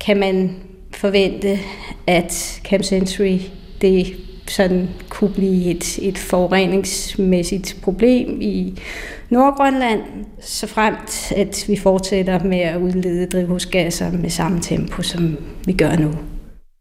kan 0.00 0.16
man 0.20 0.56
forvente, 0.94 1.58
at 2.06 2.60
Camp 2.64 2.84
Century 2.84 3.38
det 3.80 4.06
sådan 4.48 4.88
kunne 5.08 5.34
blive 5.34 5.70
et, 5.70 5.98
et 5.98 6.18
forureningsmæssigt 6.18 7.76
problem 7.82 8.40
i 8.40 8.78
Nordgrønland, 9.30 10.00
så 10.40 10.66
fremt 10.66 11.32
at 11.32 11.64
vi 11.68 11.76
fortsætter 11.76 12.44
med 12.44 12.60
at 12.60 12.80
udlede 12.80 13.26
drivhusgasser 13.26 14.12
med 14.12 14.30
samme 14.30 14.60
tempo, 14.60 15.02
som 15.02 15.36
vi 15.64 15.72
gør 15.72 15.96
nu. 15.96 16.12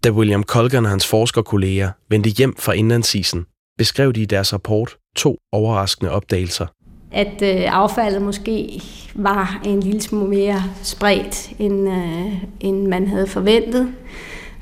Da 0.04 0.12
William 0.12 0.44
Colgan 0.44 0.86
og 0.86 0.90
hans 0.92 1.08
forskerkolleger 1.08 1.92
vendte 2.10 2.30
hjem 2.30 2.56
fra 2.60 2.74
indlandsisen, 2.74 3.46
beskrev 3.78 4.14
de 4.14 4.22
i 4.22 4.26
deres 4.26 4.54
rapport 4.54 4.98
to 5.16 5.38
overraskende 5.52 6.12
opdagelser. 6.12 6.66
At 7.12 7.42
øh, 7.42 7.76
affaldet 7.76 8.22
måske 8.22 8.82
var 9.16 9.62
en 9.66 9.80
lille 9.80 10.02
smule 10.02 10.30
mere 10.30 10.64
spredt, 10.84 11.52
end, 11.60 11.90
øh, 11.90 12.44
end 12.60 12.88
man 12.88 13.08
havde 13.08 13.28
forventet. 13.28 13.94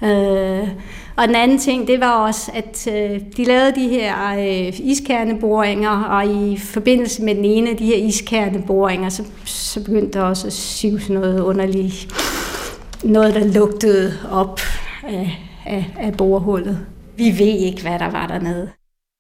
Øh, 0.04 0.68
og 1.16 1.28
den 1.28 1.36
anden 1.36 1.58
ting, 1.58 1.88
det 1.88 2.00
var 2.00 2.26
også, 2.28 2.52
at 2.54 2.88
øh, 2.88 3.22
de 3.38 3.44
lavede 3.44 3.76
de 3.76 3.88
her 3.88 4.34
øh, 4.38 4.80
iskerneboringer, 4.80 6.04
og 6.04 6.26
i 6.26 6.58
forbindelse 6.58 7.24
med 7.24 7.36
den 7.36 7.46
ene 7.46 7.70
af 7.70 7.78
de 7.78 7.86
her 7.86 7.96
iskerneboringer, 7.96 9.10
så, 9.10 9.24
så 9.46 9.84
begyndte 9.84 10.20
der 10.20 10.26
også 10.26 10.48
at 10.48 10.54
sive 10.54 11.00
sådan 11.00 11.16
noget 11.16 11.40
underligt, 11.40 12.08
noget 13.04 13.34
der 13.34 13.54
lugtede 13.54 14.14
op 14.32 14.60
af, 15.04 15.40
af, 15.66 15.86
af 16.00 16.18
borehullet. 16.18 16.80
Vi 17.18 17.36
ved 17.40 17.58
ikke, 17.60 17.82
hvad 17.82 18.00
der 18.00 18.12
var 18.12 18.28
dernede. 18.28 18.70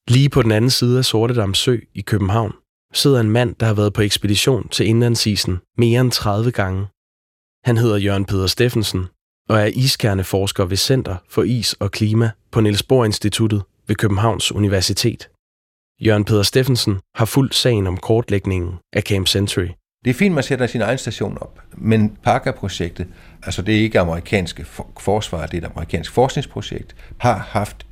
Lige 0.09 0.29
på 0.29 0.41
den 0.41 0.51
anden 0.51 0.69
side 0.69 0.97
af 0.97 1.05
Sortedam 1.05 1.53
Sø 1.53 1.77
i 1.93 2.01
København 2.01 2.53
sidder 2.93 3.19
en 3.19 3.31
mand, 3.31 3.55
der 3.55 3.65
har 3.65 3.73
været 3.73 3.93
på 3.93 4.01
ekspedition 4.01 4.69
til 4.69 4.87
indlandsisen 4.87 5.59
mere 5.77 6.01
end 6.01 6.11
30 6.11 6.51
gange. 6.51 6.87
Han 7.63 7.77
hedder 7.77 7.97
Jørgen 7.97 8.25
Peder 8.25 8.47
Steffensen 8.47 9.05
og 9.49 9.59
er 9.59 9.65
iskerneforsker 9.65 10.65
ved 10.65 10.77
Center 10.77 11.15
for 11.29 11.43
Is 11.43 11.73
og 11.73 11.91
Klima 11.91 12.31
på 12.51 12.61
Niels 12.61 12.83
Bohr 12.83 13.05
Instituttet 13.05 13.63
ved 13.87 13.95
Københavns 13.95 14.51
Universitet. 14.51 15.29
Jørgen 16.01 16.25
Peder 16.25 16.43
Steffensen 16.43 16.99
har 17.15 17.25
fulgt 17.25 17.55
sagen 17.55 17.87
om 17.87 17.97
kortlægningen 17.97 18.73
af 18.93 19.01
Camp 19.01 19.27
Century. 19.27 19.67
Det 20.05 20.09
er 20.09 20.13
fint, 20.13 20.35
man 20.35 20.43
sætter 20.43 20.67
sin 20.67 20.81
egen 20.81 20.97
station 20.97 21.37
op, 21.41 21.59
men 21.77 22.17
Parker-projektet, 22.23 23.07
altså 23.43 23.61
det 23.61 23.75
er 23.75 23.79
ikke 23.79 23.99
amerikanske 23.99 24.65
forsvar, 24.99 25.45
det 25.45 25.63
er 25.63 25.67
et 25.67 25.71
amerikansk 25.75 26.11
forskningsprojekt, 26.11 26.95
har 27.17 27.37
haft 27.37 27.85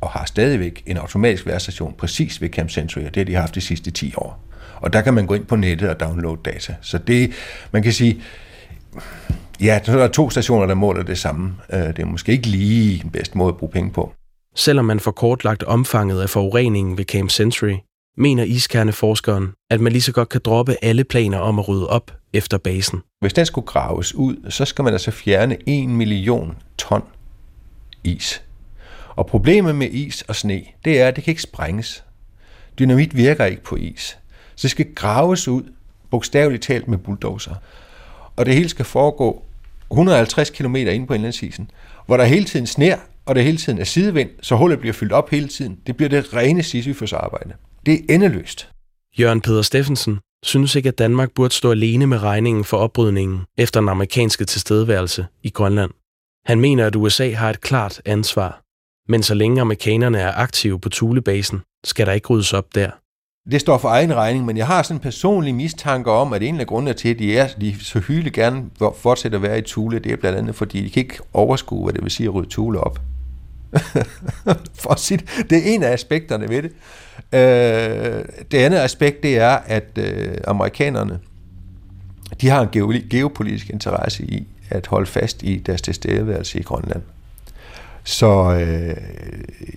og 0.00 0.10
har 0.10 0.24
stadigvæk 0.24 0.82
en 0.86 0.96
automatisk 0.96 1.46
værstation 1.46 1.94
præcis 1.98 2.40
ved 2.40 2.48
Camp 2.48 2.70
Century, 2.70 3.04
og 3.04 3.14
det 3.14 3.20
har 3.20 3.24
de 3.24 3.34
haft 3.34 3.54
de 3.54 3.60
sidste 3.60 3.90
10 3.90 4.14
år. 4.16 4.44
Og 4.76 4.92
der 4.92 5.00
kan 5.00 5.14
man 5.14 5.26
gå 5.26 5.34
ind 5.34 5.46
på 5.46 5.56
nettet 5.56 5.88
og 5.88 6.00
downloade 6.00 6.40
data. 6.44 6.74
Så 6.80 6.98
det, 6.98 7.32
man 7.72 7.82
kan 7.82 7.92
sige, 7.92 8.22
ja, 9.60 9.80
så 9.84 9.92
er 9.92 9.96
der 9.96 10.08
to 10.08 10.30
stationer, 10.30 10.66
der 10.66 10.74
måler 10.74 11.02
det 11.02 11.18
samme. 11.18 11.54
Øh, 11.72 11.80
det 11.80 11.98
er 11.98 12.04
måske 12.04 12.32
ikke 12.32 12.46
lige 12.46 13.02
den 13.02 13.10
bedste 13.10 13.38
måde 13.38 13.48
at 13.48 13.56
bruge 13.56 13.72
penge 13.72 13.90
på. 13.90 14.12
Selvom 14.54 14.84
man 14.84 15.00
får 15.00 15.10
kortlagt 15.10 15.62
omfanget 15.62 16.22
af 16.22 16.30
forureningen 16.30 16.98
ved 16.98 17.04
Camp 17.04 17.30
Century, 17.30 17.74
mener 18.16 18.44
iskerneforskeren, 18.44 19.48
at 19.70 19.80
man 19.80 19.92
lige 19.92 20.02
så 20.02 20.12
godt 20.12 20.28
kan 20.28 20.40
droppe 20.44 20.76
alle 20.82 21.04
planer 21.04 21.38
om 21.38 21.58
at 21.58 21.68
rydde 21.68 21.88
op 21.88 22.12
efter 22.32 22.58
basen. 22.58 23.00
Hvis 23.20 23.32
den 23.32 23.46
skulle 23.46 23.66
graves 23.66 24.14
ud, 24.14 24.50
så 24.50 24.64
skal 24.64 24.82
man 24.82 24.92
altså 24.92 25.10
fjerne 25.10 25.56
1 25.66 25.88
million 25.88 26.56
ton 26.78 27.02
is. 28.04 28.42
Og 29.20 29.26
problemet 29.26 29.74
med 29.74 29.90
is 29.90 30.22
og 30.22 30.36
sne, 30.36 30.62
det 30.84 31.00
er, 31.00 31.08
at 31.08 31.16
det 31.16 31.24
kan 31.24 31.30
ikke 31.30 31.42
sprænges. 31.42 32.04
Dynamit 32.78 33.16
virker 33.16 33.44
ikke 33.44 33.62
på 33.62 33.76
is. 33.76 34.18
Så 34.56 34.62
det 34.62 34.70
skal 34.70 34.94
graves 34.94 35.48
ud, 35.48 35.62
bogstaveligt 36.10 36.62
talt 36.62 36.88
med 36.88 36.98
bulldozer. 36.98 37.54
Og 38.36 38.46
det 38.46 38.54
hele 38.54 38.68
skal 38.68 38.84
foregå 38.84 39.42
150 39.90 40.50
km 40.50 40.76
ind 40.76 41.06
på 41.06 41.14
indlandsisen, 41.14 41.70
hvor 42.06 42.16
der 42.16 42.24
hele 42.24 42.44
tiden 42.44 42.66
sner, 42.66 42.96
og 43.26 43.34
der 43.34 43.42
hele 43.42 43.56
tiden 43.56 43.78
er 43.78 43.84
sidevind, 43.84 44.30
så 44.42 44.56
hullet 44.56 44.80
bliver 44.80 44.92
fyldt 44.92 45.12
op 45.12 45.30
hele 45.30 45.48
tiden. 45.48 45.78
Det 45.86 45.96
bliver 45.96 46.08
det 46.08 46.34
rene 46.34 46.62
Sisyfos 46.62 47.12
arbejde. 47.12 47.54
Det 47.86 47.94
er 47.94 48.14
endeløst. 48.14 48.68
Jørgen 49.18 49.40
Peder 49.40 49.62
Steffensen 49.62 50.18
synes 50.42 50.74
ikke, 50.74 50.88
at 50.88 50.98
Danmark 50.98 51.30
burde 51.34 51.54
stå 51.54 51.70
alene 51.70 52.06
med 52.06 52.22
regningen 52.22 52.64
for 52.64 52.76
oprydningen 52.76 53.40
efter 53.58 53.80
den 53.80 53.88
amerikanske 53.88 54.44
tilstedeværelse 54.44 55.26
i 55.42 55.50
Grønland. 55.50 55.90
Han 56.46 56.60
mener, 56.60 56.86
at 56.86 56.96
USA 56.96 57.30
har 57.30 57.50
et 57.50 57.60
klart 57.60 58.02
ansvar 58.04 58.60
men 59.08 59.22
så 59.22 59.34
længe 59.34 59.60
amerikanerne 59.60 60.18
er 60.18 60.32
aktive 60.32 60.80
på 60.80 60.88
Thulebasen, 60.88 61.60
skal 61.84 62.06
der 62.06 62.12
ikke 62.12 62.28
ryddes 62.28 62.52
op 62.52 62.74
der. 62.74 62.90
det 63.50 63.60
står 63.60 63.78
for 63.78 63.88
egen 63.88 64.14
regning, 64.14 64.44
men 64.44 64.56
jeg 64.56 64.66
har 64.66 64.82
sådan 64.82 64.96
en 64.96 65.00
personlig 65.00 65.54
mistanke 65.54 66.10
om, 66.10 66.32
at 66.32 66.42
en 66.42 66.60
af 66.60 66.66
grundene 66.66 66.92
til, 66.92 67.08
at 67.08 67.18
de, 67.18 67.38
er, 67.38 67.48
de 67.60 67.84
så 67.84 67.98
hyggeligt 67.98 68.34
gerne 68.34 68.64
fortsætter 68.96 69.38
at 69.38 69.42
være 69.42 69.58
i 69.58 69.62
Thule, 69.62 69.98
det 69.98 70.12
er 70.12 70.16
blandt 70.16 70.38
andet, 70.38 70.54
fordi 70.54 70.84
de 70.84 70.90
kan 70.90 71.00
ikke 71.00 71.18
overskue, 71.32 71.84
hvad 71.84 71.92
det 71.92 72.02
vil 72.02 72.10
sige 72.10 72.26
at 72.26 72.34
rydde 72.34 72.50
Thule 72.50 72.80
op. 72.80 73.00
for 74.82 74.90
at 74.90 75.00
sige 75.00 75.18
det. 75.18 75.50
det 75.50 75.58
er 75.58 75.74
en 75.74 75.82
af 75.82 75.92
aspekterne 75.92 76.48
ved 76.48 76.62
det. 76.62 76.72
Øh, 77.32 78.24
det 78.50 78.58
andet 78.58 78.78
aspekt, 78.78 79.22
det 79.22 79.38
er, 79.38 79.50
at 79.50 79.98
øh, 79.98 80.34
amerikanerne, 80.46 81.18
de 82.40 82.48
har 82.48 82.68
en 82.72 83.08
geopolitisk 83.10 83.70
interesse 83.70 84.24
i 84.24 84.46
at 84.70 84.86
holde 84.86 85.06
fast 85.06 85.42
i 85.42 85.56
deres 85.56 85.82
tilstedeværelse 85.82 86.58
i 86.58 86.62
Grønland. 86.62 87.02
Så 88.04 88.52
øh, 88.52 88.96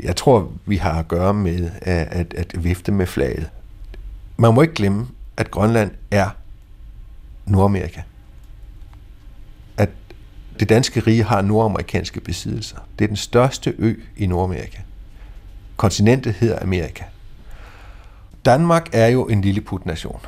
jeg 0.04 0.16
tror, 0.16 0.52
vi 0.66 0.76
har 0.78 1.00
at 1.00 1.08
gøre 1.08 1.34
med 1.34 1.72
at, 1.82 2.08
at, 2.12 2.34
at 2.34 2.64
vifte 2.64 2.92
med 2.92 3.06
flaget. 3.06 3.50
Man 4.38 4.54
må 4.54 4.62
ikke 4.62 4.74
glemme, 4.74 5.08
at 5.38 5.52
Grønland 5.52 5.92
er 6.12 6.30
Nordamerika. 7.46 8.02
At 9.78 9.90
det 10.60 10.70
danske 10.70 11.00
rige 11.00 11.24
har 11.24 11.42
nordamerikanske 11.42 12.20
besiddelser. 12.20 12.78
Det 13.00 13.06
er 13.06 13.08
den 13.08 13.18
største 13.18 13.74
ø 13.78 13.94
i 14.18 14.26
Nordamerika. 14.26 14.78
Kontinentet 15.78 16.34
hedder 16.34 16.62
Amerika. 16.62 17.04
Danmark 18.46 18.90
er 18.92 19.08
jo 19.08 19.26
en 19.26 19.42
lille 19.42 19.62
putnation. 19.62 20.20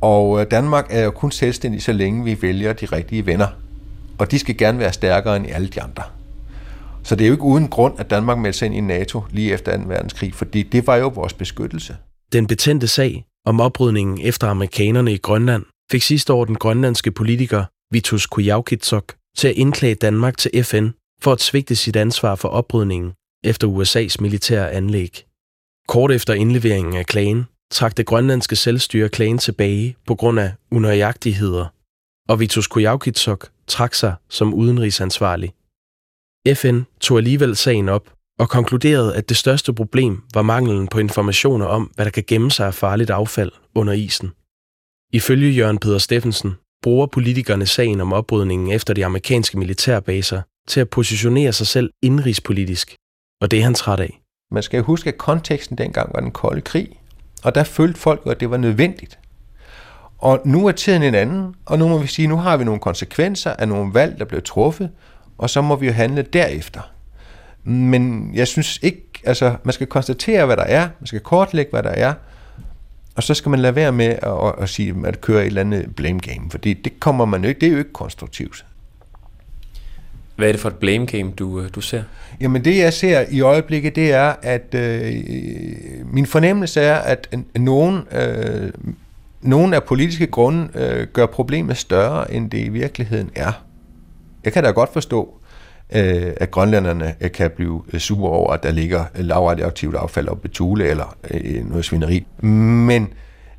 Og 0.00 0.40
øh, 0.40 0.50
Danmark 0.50 0.86
er 0.90 1.04
jo 1.04 1.10
kun 1.10 1.30
selvstændig, 1.30 1.82
så 1.82 1.92
længe 1.92 2.24
vi 2.24 2.42
vælger 2.42 2.72
de 2.72 2.86
rigtige 2.86 3.26
venner. 3.26 3.48
Og 4.18 4.30
de 4.30 4.38
skal 4.38 4.56
gerne 4.56 4.78
være 4.78 4.92
stærkere 4.92 5.36
end 5.36 5.46
alle 5.46 5.68
de 5.68 5.82
andre. 5.82 6.02
Så 7.02 7.16
det 7.16 7.24
er 7.24 7.28
jo 7.28 7.34
ikke 7.34 7.44
uden 7.44 7.68
grund, 7.68 8.00
at 8.00 8.10
Danmark 8.10 8.38
meldte 8.38 8.58
sig 8.58 8.66
ind 8.66 8.74
i 8.74 8.80
NATO 8.80 9.22
lige 9.30 9.52
efter 9.52 9.76
2. 9.76 9.82
verdenskrig, 9.86 10.34
fordi 10.34 10.62
det 10.62 10.86
var 10.86 10.96
jo 10.96 11.08
vores 11.08 11.32
beskyttelse. 11.32 11.96
Den 12.32 12.46
betændte 12.46 12.88
sag 12.88 13.24
om 13.46 13.60
oprydningen 13.60 14.20
efter 14.22 14.46
amerikanerne 14.46 15.12
i 15.12 15.16
Grønland 15.16 15.64
fik 15.90 16.02
sidste 16.02 16.32
år 16.32 16.44
den 16.44 16.54
grønlandske 16.54 17.10
politiker 17.10 17.64
Vitus 17.92 18.26
Kujaukitsok 18.26 19.14
til 19.36 19.48
at 19.48 19.54
indklage 19.54 19.94
Danmark 19.94 20.36
til 20.36 20.64
FN 20.64 20.88
for 21.22 21.32
at 21.32 21.40
svigte 21.40 21.76
sit 21.76 21.96
ansvar 21.96 22.34
for 22.34 22.48
oprydningen 22.48 23.12
efter 23.44 23.68
USA's 23.68 24.16
militære 24.20 24.70
anlæg. 24.70 25.24
Kort 25.88 26.12
efter 26.12 26.34
indleveringen 26.34 26.96
af 26.96 27.06
klagen 27.06 27.46
trak 27.72 27.96
det 27.96 28.06
grønlandske 28.06 28.56
selvstyre 28.56 29.08
klagen 29.08 29.38
tilbage 29.38 29.96
på 30.06 30.14
grund 30.14 30.40
af 30.40 30.52
unøjagtigheder, 30.70 31.66
og 32.28 32.40
Vitus 32.40 32.66
Kujaukitsok 32.66 33.48
trak 33.66 33.94
sig 33.94 34.14
som 34.28 34.54
udenrigsansvarlig. 34.54 35.52
FN 36.54 36.80
tog 37.00 37.18
alligevel 37.18 37.56
sagen 37.56 37.88
op 37.88 38.10
og 38.38 38.48
konkluderede, 38.48 39.16
at 39.16 39.28
det 39.28 39.36
største 39.36 39.72
problem 39.72 40.22
var 40.34 40.42
manglen 40.42 40.88
på 40.88 40.98
informationer 40.98 41.66
om, 41.66 41.90
hvad 41.94 42.04
der 42.04 42.10
kan 42.10 42.24
gemme 42.26 42.50
sig 42.50 42.66
af 42.66 42.74
farligt 42.74 43.10
affald 43.10 43.52
under 43.74 43.92
isen. 43.92 44.30
Ifølge 45.12 45.50
Jørgen 45.50 45.78
Peter 45.78 45.98
Steffensen 45.98 46.54
bruger 46.82 47.06
politikerne 47.06 47.66
sagen 47.66 48.00
om 48.00 48.12
oprydningen 48.12 48.72
efter 48.72 48.94
de 48.94 49.04
amerikanske 49.04 49.58
militærbaser 49.58 50.42
til 50.68 50.80
at 50.80 50.90
positionere 50.90 51.52
sig 51.52 51.66
selv 51.66 51.90
indrigspolitisk, 52.02 52.96
og 53.40 53.50
det 53.50 53.58
er 53.58 53.64
han 53.64 53.74
træt 53.74 54.00
af. 54.00 54.20
Man 54.50 54.62
skal 54.62 54.82
huske, 54.82 55.08
at 55.08 55.18
konteksten 55.18 55.78
dengang 55.78 56.10
var 56.14 56.20
den 56.20 56.30
kolde 56.30 56.60
krig, 56.60 57.00
og 57.44 57.54
der 57.54 57.64
følte 57.64 58.00
folk, 58.00 58.22
at 58.26 58.40
det 58.40 58.50
var 58.50 58.56
nødvendigt. 58.56 59.18
Og 60.18 60.40
nu 60.44 60.66
er 60.66 60.72
tiden 60.72 61.02
en 61.02 61.14
anden, 61.14 61.54
og 61.66 61.78
nu 61.78 61.88
må 61.88 61.98
vi 61.98 62.06
sige, 62.06 62.28
nu 62.28 62.36
har 62.36 62.56
vi 62.56 62.64
nogle 62.64 62.80
konsekvenser 62.80 63.50
af 63.50 63.68
nogle 63.68 63.94
valg, 63.94 64.18
der 64.18 64.24
blev 64.24 64.42
truffet, 64.42 64.90
og 65.38 65.50
så 65.50 65.62
må 65.62 65.76
vi 65.76 65.86
jo 65.86 65.92
handle 65.92 66.22
derefter. 66.22 66.80
Men 67.64 68.30
jeg 68.34 68.46
synes 68.46 68.78
ikke, 68.82 69.02
altså 69.24 69.56
man 69.64 69.72
skal 69.72 69.86
konstatere, 69.86 70.46
hvad 70.46 70.56
der 70.56 70.62
er, 70.62 70.88
man 71.00 71.06
skal 71.06 71.20
kortlægge, 71.20 71.70
hvad 71.70 71.82
der 71.82 71.90
er, 71.90 72.14
og 73.16 73.22
så 73.22 73.34
skal 73.34 73.50
man 73.50 73.60
lade 73.60 73.74
være 73.74 73.92
med 73.92 74.06
at, 74.06 74.22
at, 74.22 74.54
at 74.58 74.68
sige, 74.68 74.94
at 75.04 75.20
køre 75.20 75.40
et 75.40 75.46
eller 75.46 75.60
andet 75.60 75.96
blame 75.96 76.20
game, 76.20 76.50
fordi 76.50 76.74
det 76.74 77.00
kommer 77.00 77.24
man 77.24 77.42
jo 77.42 77.48
ikke, 77.48 77.60
det 77.60 77.66
er 77.66 77.72
jo 77.72 77.78
ikke 77.78 77.92
konstruktivt. 77.92 78.64
Hvad 80.36 80.48
er 80.48 80.52
det 80.52 80.60
for 80.60 80.68
et 80.68 80.76
blame 80.76 81.06
game, 81.06 81.30
du, 81.30 81.60
øh, 81.60 81.68
du 81.74 81.80
ser? 81.80 82.02
Jamen 82.40 82.64
det, 82.64 82.78
jeg 82.78 82.92
ser 82.92 83.24
i 83.30 83.40
øjeblikket, 83.40 83.96
det 83.96 84.12
er, 84.12 84.34
at 84.42 84.74
øh, 84.74 85.12
min 86.04 86.26
fornemmelse 86.26 86.80
er, 86.80 86.96
at 86.96 87.34
nogen, 87.56 88.02
øh, 88.12 88.72
nogen 89.40 89.74
af 89.74 89.84
politiske 89.84 90.26
grunde 90.26 90.68
øh, 90.74 91.06
gør 91.06 91.26
problemet 91.26 91.76
større, 91.76 92.34
end 92.34 92.50
det 92.50 92.58
i 92.58 92.68
virkeligheden 92.68 93.30
er. 93.34 93.52
Jeg 94.44 94.52
kan 94.52 94.64
da 94.64 94.70
godt 94.70 94.92
forstå, 94.92 95.34
øh, 95.94 96.32
at 96.36 96.50
grønlænderne 96.50 97.14
øh, 97.20 97.32
kan 97.32 97.50
blive 97.50 97.82
øh, 97.92 98.00
sure 98.00 98.30
over, 98.30 98.52
at 98.52 98.62
der 98.62 98.70
ligger 98.70 99.04
øh, 99.18 99.24
lavradioaktivt 99.24 99.96
affald 99.96 100.28
op 100.28 100.44
ved 100.44 100.50
Tule 100.50 100.88
eller 100.88 101.16
øh, 101.30 101.70
noget 101.70 101.84
svineri. 101.84 102.26
Men 102.40 103.08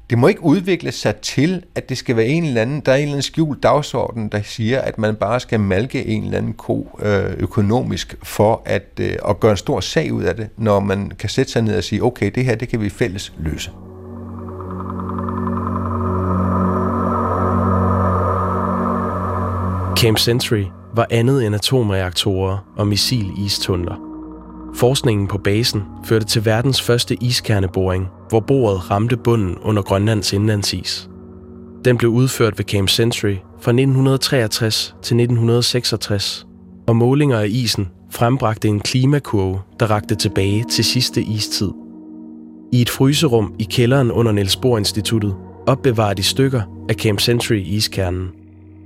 det 0.09 0.17
må 0.17 0.27
ikke 0.27 0.43
udvikle 0.43 0.91
sig 0.91 1.15
til, 1.15 1.63
at 1.75 1.89
det 1.89 1.97
skal 1.97 2.15
være 2.15 2.25
en 2.25 2.43
eller 2.43 2.61
anden, 2.61 2.81
der 2.85 2.91
er 2.91 2.95
en 2.95 3.01
eller 3.01 3.13
anden 3.13 3.21
skjult 3.21 3.63
dagsorden, 3.63 4.29
der 4.29 4.41
siger, 4.41 4.81
at 4.81 4.97
man 4.97 5.15
bare 5.15 5.39
skal 5.39 5.59
malke 5.59 6.05
en 6.05 6.23
eller 6.23 6.37
anden 6.37 6.53
ko 6.53 6.99
øh, 7.01 7.33
økonomisk 7.37 8.15
for 8.23 8.61
at, 8.65 8.87
øh, 8.99 9.15
at 9.29 9.39
gøre 9.39 9.51
en 9.51 9.57
stor 9.57 9.79
sag 9.79 10.13
ud 10.13 10.23
af 10.23 10.35
det, 10.35 10.49
når 10.57 10.79
man 10.79 11.11
kan 11.19 11.29
sætte 11.29 11.51
sig 11.51 11.61
ned 11.61 11.77
og 11.77 11.83
sige, 11.83 12.03
okay, 12.03 12.31
det 12.35 12.45
her, 12.45 12.55
det 12.55 12.69
kan 12.69 12.81
vi 12.81 12.89
fælles 12.89 13.33
løse. 13.39 13.71
Camp 19.99 20.19
Century 20.19 20.63
var 20.95 21.07
andet 21.09 21.45
end 21.45 21.55
atomreaktorer 21.55 22.57
og 22.77 22.87
missiligtunner. 22.87 23.95
Forskningen 24.75 25.27
på 25.27 25.37
basen 25.37 25.83
førte 26.05 26.25
til 26.25 26.45
verdens 26.45 26.81
første 26.81 27.23
iskerneboring, 27.23 28.07
hvor 28.29 28.39
boret 28.39 28.91
ramte 28.91 29.17
bunden 29.17 29.57
under 29.61 29.81
Grønlands 29.81 30.33
indlandsis. 30.33 31.09
Den 31.85 31.97
blev 31.97 32.11
udført 32.11 32.57
ved 32.57 32.65
Camp 32.65 32.89
Century 32.89 33.35
fra 33.35 33.71
1963 33.71 34.85
til 34.85 35.15
1966, 35.15 36.47
og 36.87 36.95
målinger 36.95 37.39
af 37.39 37.47
isen 37.49 37.89
frembragte 38.11 38.67
en 38.67 38.79
klimakurve, 38.79 39.61
der 39.79 39.91
rakte 39.91 40.15
tilbage 40.15 40.63
til 40.71 40.85
sidste 40.85 41.21
istid. 41.21 41.69
I 42.73 42.81
et 42.81 42.89
fryserum 42.89 43.53
i 43.59 43.63
kælderen 43.63 44.11
under 44.11 44.31
Niels 44.31 44.55
Bohr 44.55 44.77
Instituttet 44.77 45.35
opbevarer 45.67 46.13
de 46.13 46.23
stykker 46.23 46.61
af 46.89 46.95
Camp 46.95 47.19
Century 47.19 47.61
iskernen. 47.65 48.29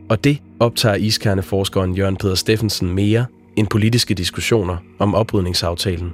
Og 0.09 0.23
det 0.23 0.41
optager 0.63 0.95
iskerneforskeren 0.95 1.95
Jørgen 1.95 2.17
Peter 2.17 2.35
Steffensen 2.35 2.95
mere 2.95 3.25
end 3.55 3.67
politiske 3.67 4.13
diskussioner 4.13 4.77
om 4.99 5.15
oprydningsaftalen. 5.15 6.13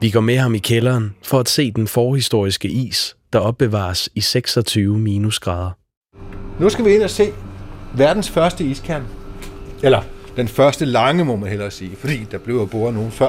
Vi 0.00 0.10
går 0.10 0.20
med 0.20 0.36
ham 0.36 0.54
i 0.54 0.58
kælderen 0.58 1.14
for 1.22 1.40
at 1.40 1.48
se 1.48 1.70
den 1.70 1.88
forhistoriske 1.88 2.68
is, 2.68 3.16
der 3.32 3.38
opbevares 3.38 4.08
i 4.14 4.20
26 4.20 4.98
minusgrader. 4.98 5.70
Nu 6.60 6.68
skal 6.68 6.84
vi 6.84 6.94
ind 6.94 7.02
og 7.02 7.10
se 7.10 7.32
verdens 7.94 8.30
første 8.30 8.64
iskern. 8.64 9.02
Eller 9.82 10.02
den 10.36 10.48
første 10.48 10.84
lange, 10.84 11.24
må 11.24 11.36
man 11.36 11.48
hellere 11.48 11.70
sige, 11.70 11.96
fordi 11.96 12.26
der 12.30 12.38
blev 12.38 12.56
jo 12.56 12.64
boret 12.64 12.94
nogen 12.94 13.10
før. 13.10 13.28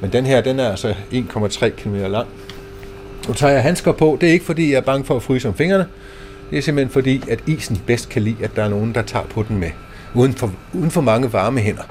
Men 0.00 0.12
den 0.12 0.26
her, 0.26 0.40
den 0.40 0.60
er 0.60 0.70
altså 0.70 0.94
1,3 1.12 1.68
km 1.68 1.94
lang. 1.94 2.28
Nu 3.28 3.34
tager 3.34 3.52
jeg 3.52 3.62
handsker 3.62 3.92
på. 3.92 4.18
Det 4.20 4.28
er 4.28 4.32
ikke, 4.32 4.44
fordi 4.44 4.70
jeg 4.70 4.76
er 4.76 4.80
bange 4.80 5.04
for 5.04 5.16
at 5.16 5.22
fryse 5.22 5.48
om 5.48 5.54
fingrene. 5.54 5.86
Det 6.50 6.58
er 6.58 6.62
simpelthen 6.62 6.92
fordi, 6.92 7.22
at 7.30 7.42
isen 7.46 7.82
bedst 7.86 8.08
kan 8.08 8.22
lide, 8.22 8.44
at 8.44 8.56
der 8.56 8.64
er 8.64 8.68
nogen, 8.68 8.94
der 8.94 9.02
tager 9.02 9.26
på 9.26 9.42
den 9.42 9.58
med. 9.58 9.70
Uden 10.14 10.34
for, 10.34 10.52
uden 10.72 10.90
for 10.90 11.00
mange 11.00 11.32
varme 11.32 11.60
hænder. 11.60 11.82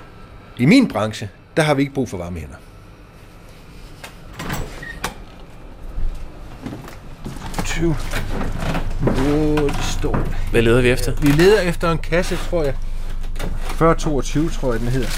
I 0.58 0.66
min 0.66 0.88
branche, 0.88 1.30
der 1.58 1.64
har 1.64 1.74
vi 1.74 1.82
ikke 1.82 1.94
brug 1.94 2.10
for 2.10 2.18
varme 2.18 2.40
hænder. 2.40 2.56
20. 7.66 7.96
Oh, 9.08 9.70
det 9.70 9.84
står. 9.84 10.18
Hvad 10.52 10.62
leder 10.62 10.82
vi 10.82 10.90
efter? 10.90 11.14
Vi 11.22 11.28
leder 11.28 11.62
efter 11.62 11.92
en 11.92 11.98
kasse, 11.98 12.36
tror 12.36 12.64
jeg. 12.64 12.76
4022, 13.60 14.50
tror 14.50 14.72
jeg, 14.72 14.80
den 14.80 14.88
hedder. 14.88 15.10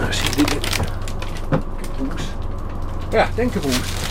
Lad 0.00 0.08
os 0.08 0.16
se, 0.16 0.40
det 0.40 0.46
kan 0.48 0.60
bruges. 1.98 2.36
Ja, 3.12 3.26
den 3.36 3.50
kan 3.50 3.60
bruges. 3.60 4.05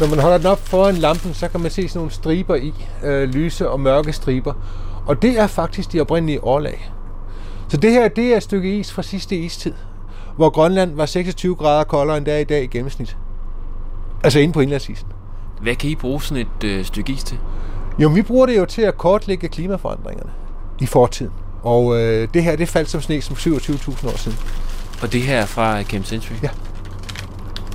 Når 0.00 0.06
man 0.06 0.18
holder 0.18 0.38
den 0.38 0.46
op 0.46 0.68
foran 0.68 0.94
lampen, 0.94 1.34
så 1.34 1.48
kan 1.48 1.60
man 1.60 1.70
se 1.70 1.88
sådan 1.88 1.98
nogle 1.98 2.12
striber 2.12 2.54
i. 2.54 2.74
Øh, 3.04 3.28
lyse 3.28 3.70
og 3.70 3.80
mørke 3.80 4.12
striber. 4.12 4.52
Og 5.06 5.22
det 5.22 5.38
er 5.38 5.46
faktisk 5.46 5.92
de 5.92 6.00
oprindelige 6.00 6.44
årlag. 6.44 6.90
Så 7.68 7.76
det 7.76 7.92
her, 7.92 8.08
det 8.08 8.32
er 8.32 8.36
et 8.36 8.42
stykke 8.42 8.78
is 8.78 8.92
fra 8.92 9.02
sidste 9.02 9.36
istid, 9.36 9.72
hvor 10.36 10.50
Grønland 10.50 10.94
var 10.94 11.06
26 11.06 11.54
grader 11.54 11.84
koldere 11.84 12.16
end 12.16 12.26
der 12.26 12.36
i 12.36 12.44
dag 12.44 12.62
i 12.62 12.66
gennemsnit. 12.66 13.16
Altså 14.24 14.38
inde 14.38 14.54
på 14.54 14.60
indlandsisen. 14.60 15.08
Hvad 15.60 15.74
kan 15.74 15.90
I 15.90 15.94
bruge 15.94 16.22
sådan 16.22 16.46
et 16.60 16.64
øh, 16.64 16.84
stykke 16.84 17.12
is 17.12 17.24
til? 17.24 17.38
Jo, 17.98 18.08
vi 18.08 18.22
bruger 18.22 18.46
det 18.46 18.56
jo 18.56 18.64
til 18.64 18.82
at 18.82 18.98
kortlægge 18.98 19.48
klimaforandringerne 19.48 20.30
i 20.80 20.86
fortiden. 20.86 21.32
Og 21.62 22.00
øh, 22.00 22.28
det 22.34 22.42
her, 22.42 22.56
det 22.56 22.68
faldt 22.68 22.90
som 22.90 23.00
sne 23.00 23.22
som 23.22 23.36
27.000 23.36 24.08
år 24.08 24.16
siden. 24.16 24.38
Og 25.02 25.12
det 25.12 25.22
her 25.22 25.40
er 25.40 25.46
fra 25.46 25.82
Camp 25.82 26.04
Century? 26.04 26.34
Ja. 26.42 26.48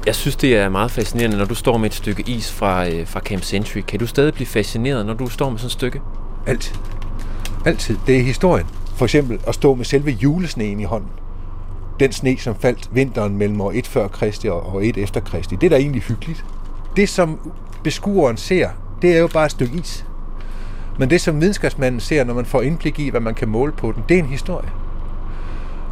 Jeg 0.05 0.15
synes, 0.15 0.35
det 0.35 0.57
er 0.57 0.69
meget 0.69 0.91
fascinerende, 0.91 1.37
når 1.37 1.45
du 1.45 1.55
står 1.55 1.77
med 1.77 1.89
et 1.89 1.93
stykke 1.95 2.23
is 2.27 2.51
fra, 2.51 2.87
øh, 2.89 3.07
fra 3.07 3.19
Camp 3.19 3.43
Century. 3.43 3.81
Kan 3.81 3.99
du 3.99 4.07
stadig 4.07 4.33
blive 4.33 4.47
fascineret, 4.47 5.05
når 5.05 5.13
du 5.13 5.29
står 5.29 5.49
med 5.49 5.59
sådan 5.59 5.67
et 5.67 5.71
stykke? 5.71 6.01
Altid. 6.47 6.75
Altid. 7.65 7.97
Det 8.07 8.17
er 8.17 8.21
historien. 8.23 8.67
For 8.95 9.05
eksempel 9.05 9.39
at 9.47 9.55
stå 9.55 9.75
med 9.75 9.85
selve 9.85 10.11
julesneen 10.11 10.79
i 10.79 10.83
hånden. 10.83 11.09
den 11.99 12.11
sne, 12.11 12.37
som 12.37 12.55
faldt 12.55 12.89
vinteren 12.95 13.37
mellem 13.37 13.61
år 13.61 13.71
1 13.75 13.87
før 13.87 14.07
Kristi 14.07 14.49
og 14.49 14.85
1 14.85 14.97
efter 14.97 15.19
Kristi. 15.19 15.55
Det 15.55 15.63
er 15.63 15.69
da 15.69 15.75
egentlig 15.75 16.01
hyggeligt. 16.01 16.45
Det, 16.95 17.09
som 17.09 17.51
beskueren 17.83 18.37
ser, 18.37 18.69
det 19.01 19.15
er 19.15 19.19
jo 19.19 19.27
bare 19.27 19.45
et 19.45 19.51
stykke 19.51 19.77
is. 19.77 20.05
Men 20.99 21.09
det, 21.09 21.21
som 21.21 21.41
videnskabsmanden 21.41 22.01
ser, 22.01 22.23
når 22.23 22.33
man 22.33 22.45
får 22.45 22.61
indblik 22.61 22.99
i, 22.99 23.09
hvad 23.09 23.21
man 23.21 23.33
kan 23.33 23.49
måle 23.49 23.71
på 23.71 23.91
den, 23.91 24.03
det 24.09 24.15
er 24.15 24.19
en 24.19 24.29
historie. 24.29 24.69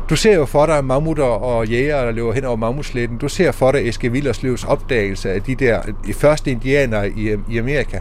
Du 0.09 0.15
ser 0.15 0.35
jo 0.35 0.45
for 0.45 0.65
dig 0.65 0.85
mammutter 0.85 1.23
og 1.23 1.67
jæger, 1.67 2.05
der 2.05 2.11
løber 2.11 2.33
hen 2.33 2.45
over 2.45 2.55
mammutsletten. 2.55 3.17
Du 3.17 3.27
ser 3.27 3.51
for 3.51 3.71
dig 3.71 3.87
Eske 3.89 4.11
Villerslevs 4.11 4.63
opdagelse 4.63 5.31
af 5.31 5.41
de 5.41 5.55
der 5.55 5.81
øh, 6.07 6.13
første 6.13 6.51
indianere 6.51 7.09
i, 7.09 7.29
øh, 7.29 7.39
i 7.49 7.57
Amerika. 7.57 7.99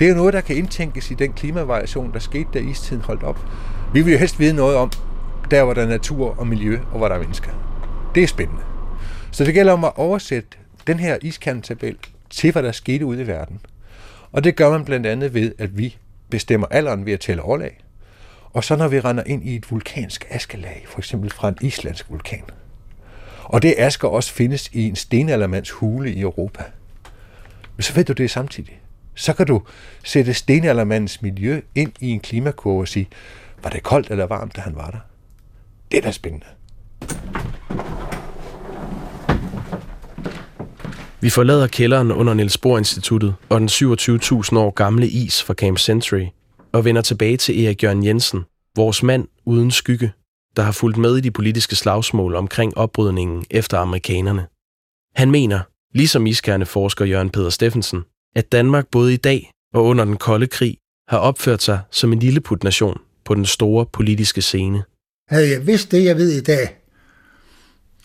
Det 0.00 0.04
er 0.04 0.08
jo 0.10 0.16
noget, 0.16 0.34
der 0.34 0.40
kan 0.40 0.56
indtænkes 0.56 1.10
i 1.10 1.14
den 1.14 1.32
klimavariation, 1.32 2.12
der 2.12 2.18
skete, 2.18 2.48
da 2.54 2.58
istiden 2.58 3.02
holdt 3.02 3.22
op. 3.22 3.46
Vi 3.94 4.02
vil 4.02 4.12
jo 4.12 4.18
helst 4.18 4.40
vide 4.40 4.56
noget 4.56 4.76
om, 4.76 4.90
der 5.50 5.64
hvor 5.64 5.74
der 5.74 5.82
er 5.82 5.86
natur 5.86 6.38
og 6.38 6.46
miljø, 6.46 6.78
og 6.92 6.98
hvor 6.98 7.08
der 7.08 7.14
er 7.14 7.20
mennesker. 7.20 7.50
Det 8.14 8.22
er 8.22 8.26
spændende. 8.26 8.62
Så 9.30 9.44
det 9.44 9.54
gælder 9.54 9.72
om 9.72 9.84
at 9.84 9.92
oversætte 9.96 10.48
den 10.86 10.98
her 10.98 11.18
iskantabel 11.22 11.96
til, 12.30 12.52
hvad 12.52 12.62
der 12.62 12.72
skete 12.72 13.06
ude 13.06 13.22
i 13.22 13.26
verden. 13.26 13.60
Og 14.32 14.44
det 14.44 14.56
gør 14.56 14.70
man 14.70 14.84
blandt 14.84 15.06
andet 15.06 15.34
ved, 15.34 15.52
at 15.58 15.78
vi 15.78 15.96
bestemmer 16.30 16.66
alderen 16.70 17.06
ved 17.06 17.12
at 17.12 17.20
tælle 17.20 17.42
overlag. 17.42 17.83
Og 18.54 18.64
så 18.64 18.76
når 18.76 18.88
vi 18.88 19.00
render 19.00 19.22
ind 19.26 19.46
i 19.48 19.56
et 19.56 19.70
vulkansk 19.70 20.26
askelag, 20.30 20.84
for 20.88 20.98
eksempel 20.98 21.30
fra 21.30 21.48
en 21.48 21.56
islandsk 21.60 22.10
vulkan. 22.10 22.44
Og 23.44 23.62
det 23.62 23.74
asker 23.78 24.08
også 24.08 24.32
findes 24.32 24.70
i 24.72 24.88
en 24.88 24.96
stenaldermands 24.96 25.70
hule 25.70 26.12
i 26.12 26.20
Europa. 26.20 26.64
Så 27.80 27.94
ved 27.94 28.04
du 28.04 28.12
det 28.12 28.30
samtidig. 28.30 28.80
Så 29.14 29.32
kan 29.32 29.46
du 29.46 29.62
sætte 30.04 30.34
stenaldermandens 30.34 31.22
miljø 31.22 31.60
ind 31.74 31.92
i 32.00 32.10
en 32.10 32.20
klimakurve 32.20 32.80
og 32.80 32.88
sige, 32.88 33.08
var 33.62 33.70
det 33.70 33.82
koldt 33.82 34.10
eller 34.10 34.26
varmt, 34.26 34.56
da 34.56 34.60
han 34.60 34.76
var 34.76 34.90
der? 34.90 34.98
Det 35.90 35.98
er 35.98 36.02
da 36.02 36.10
spændende. 36.10 36.46
Vi 41.20 41.30
forlader 41.30 41.66
kælderen 41.66 42.12
under 42.12 42.34
Niels 42.34 42.58
Bohr 42.58 42.78
Instituttet 42.78 43.34
og 43.48 43.60
den 43.60 43.68
27.000 43.68 44.58
år 44.58 44.70
gamle 44.70 45.08
is 45.08 45.42
fra 45.42 45.54
Camp 45.54 45.78
Century 45.78 46.26
og 46.74 46.84
vender 46.84 47.02
tilbage 47.02 47.36
til 47.36 47.64
Erik 47.64 47.82
Jørgen 47.82 48.04
Jensen, 48.04 48.44
vores 48.76 49.02
mand 49.02 49.28
uden 49.44 49.70
skygge, 49.70 50.12
der 50.56 50.62
har 50.62 50.72
fulgt 50.72 50.98
med 50.98 51.16
i 51.16 51.20
de 51.20 51.30
politiske 51.30 51.76
slagsmål 51.76 52.34
omkring 52.34 52.76
opbrydningen 52.76 53.44
efter 53.50 53.78
amerikanerne. 53.78 54.46
Han 55.16 55.30
mener, 55.30 55.60
ligesom 55.94 56.26
iskerne 56.26 56.66
forsker 56.66 57.04
Jørgen 57.04 57.30
Peter 57.30 57.50
Steffensen, 57.50 58.02
at 58.36 58.52
Danmark 58.52 58.86
både 58.90 59.14
i 59.14 59.16
dag 59.16 59.50
og 59.74 59.84
under 59.84 60.04
den 60.04 60.16
kolde 60.16 60.46
krig 60.46 60.78
har 61.08 61.18
opført 61.18 61.62
sig 61.62 61.80
som 61.90 62.12
en 62.12 62.18
lille 62.18 62.42
nation 62.62 63.00
på 63.24 63.34
den 63.34 63.46
store 63.46 63.86
politiske 63.86 64.42
scene. 64.42 64.82
Havde 65.28 65.50
jeg 65.50 65.66
vidst 65.66 65.90
det, 65.90 66.04
jeg 66.04 66.16
ved 66.16 66.32
i 66.32 66.40
dag, 66.40 66.76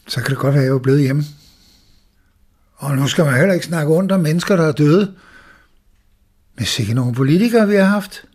så 0.08 0.22
kan 0.22 0.30
det 0.30 0.38
godt 0.38 0.54
være, 0.54 0.64
at 0.64 0.66
jeg 0.66 0.74
var 0.74 0.80
blevet 0.80 1.02
hjemme. 1.02 1.24
Og 2.76 2.96
nu 2.96 3.08
skal 3.08 3.26
man 3.26 3.38
heller 3.38 3.54
ikke 3.54 3.66
snakke 3.66 3.94
ondt 3.94 4.12
om 4.12 4.20
mennesker, 4.20 4.56
der 4.56 4.64
er 4.64 4.72
døde. 4.72 5.16
Men 6.56 6.66
sikkert 6.66 6.96
nogle 6.96 7.14
politikere, 7.14 7.68
vi 7.68 7.76
har 7.76 7.84
haft. 7.84 8.29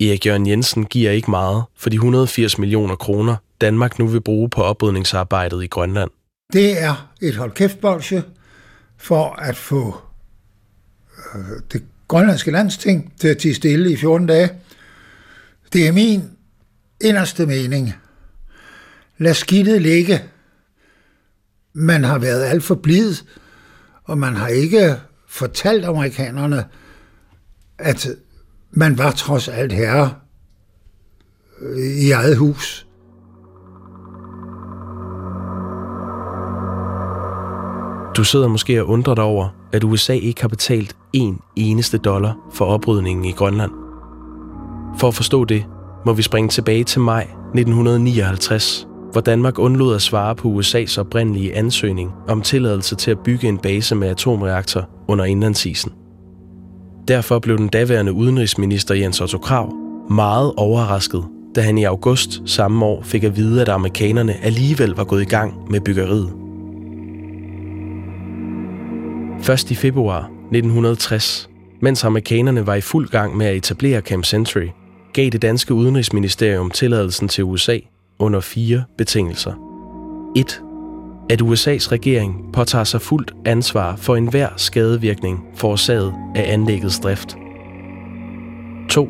Erik 0.00 0.26
Jørgen 0.26 0.46
Jensen 0.46 0.84
giver 0.84 1.10
ikke 1.10 1.30
meget 1.30 1.64
for 1.76 1.90
de 1.90 1.96
180 1.96 2.58
millioner 2.58 2.96
kroner, 2.96 3.36
Danmark 3.60 3.98
nu 3.98 4.06
vil 4.06 4.20
bruge 4.20 4.50
på 4.50 4.62
oprydningsarbejdet 4.62 5.64
i 5.64 5.66
Grønland. 5.66 6.10
Det 6.52 6.82
er 6.82 7.12
et 7.22 7.36
holdkæftbolsje 7.36 8.24
for 8.96 9.32
at 9.32 9.56
få 9.56 10.00
øh, 11.34 11.40
det 11.72 11.84
grønlandske 12.08 12.50
landsting 12.50 13.12
til 13.20 13.28
at 13.28 13.38
tige 13.38 13.54
stille 13.54 13.92
i 13.92 13.96
14 13.96 14.26
dage. 14.26 14.50
Det 15.72 15.88
er 15.88 15.92
min 15.92 16.22
inderste 17.00 17.46
mening. 17.46 17.94
Lad 19.18 19.34
skidtet 19.34 19.82
ligge. 19.82 20.22
Man 21.72 22.04
har 22.04 22.18
været 22.18 22.44
alt 22.44 22.62
for 22.62 22.74
blid, 22.74 23.14
og 24.04 24.18
man 24.18 24.36
har 24.36 24.48
ikke 24.48 24.96
fortalt 25.28 25.84
amerikanerne, 25.84 26.64
at 27.78 28.08
man 28.76 28.98
var 28.98 29.10
trods 29.10 29.48
alt 29.48 29.72
herre 29.72 30.10
øh, 31.60 31.78
i 31.78 32.10
eget 32.10 32.36
hus. 32.36 32.86
Du 38.16 38.24
sidder 38.24 38.48
måske 38.48 38.82
og 38.82 38.88
undrer 38.88 39.14
dig 39.14 39.24
over, 39.24 39.48
at 39.72 39.84
USA 39.84 40.12
ikke 40.12 40.40
har 40.40 40.48
betalt 40.48 40.96
en 41.12 41.40
eneste 41.56 41.98
dollar 41.98 42.36
for 42.52 42.64
oprydningen 42.64 43.24
i 43.24 43.32
Grønland. 43.32 43.70
For 44.98 45.08
at 45.08 45.14
forstå 45.14 45.44
det, 45.44 45.64
må 46.06 46.12
vi 46.12 46.22
springe 46.22 46.48
tilbage 46.48 46.84
til 46.84 47.00
maj 47.00 47.22
1959, 47.22 48.86
hvor 49.12 49.20
Danmark 49.20 49.58
undlod 49.58 49.94
at 49.94 50.02
svare 50.02 50.36
på 50.36 50.48
USA's 50.60 51.00
oprindelige 51.00 51.54
ansøgning 51.54 52.12
om 52.28 52.42
tilladelse 52.42 52.96
til 52.96 53.10
at 53.10 53.18
bygge 53.18 53.48
en 53.48 53.58
base 53.58 53.94
med 53.94 54.08
atomreaktor 54.08 54.88
under 55.08 55.24
indlandsisen. 55.24 55.92
Derfor 57.08 57.38
blev 57.38 57.58
den 57.58 57.68
daværende 57.68 58.12
udenrigsminister 58.12 58.94
Jens 58.94 59.20
Otto 59.20 59.38
Krav 59.38 59.72
meget 60.10 60.52
overrasket, 60.56 61.24
da 61.54 61.60
han 61.60 61.78
i 61.78 61.84
august 61.84 62.42
samme 62.46 62.84
år 62.84 63.02
fik 63.02 63.24
at 63.24 63.36
vide, 63.36 63.62
at 63.62 63.68
amerikanerne 63.68 64.44
alligevel 64.44 64.90
var 64.90 65.04
gået 65.04 65.22
i 65.22 65.24
gang 65.24 65.70
med 65.70 65.80
byggeriet. 65.80 66.32
Først 69.40 69.70
i 69.70 69.74
februar 69.74 70.18
1960, 70.18 71.50
mens 71.80 72.04
amerikanerne 72.04 72.66
var 72.66 72.74
i 72.74 72.80
fuld 72.80 73.08
gang 73.08 73.36
med 73.36 73.46
at 73.46 73.56
etablere 73.56 74.00
Camp 74.00 74.24
Century, 74.24 74.68
gav 75.12 75.30
det 75.30 75.42
danske 75.42 75.74
udenrigsministerium 75.74 76.70
tilladelsen 76.70 77.28
til 77.28 77.44
USA 77.44 77.78
under 78.18 78.40
fire 78.40 78.84
betingelser. 78.98 79.52
1 80.36 80.65
at 81.30 81.42
USA's 81.42 81.92
regering 81.92 82.52
påtager 82.52 82.84
sig 82.84 83.00
fuldt 83.00 83.34
ansvar 83.44 83.96
for 83.96 84.16
enhver 84.16 84.48
skadevirkning 84.56 85.44
forårsaget 85.54 86.14
af 86.34 86.52
anlæggets 86.52 86.98
drift. 86.98 87.36
2. 88.88 89.08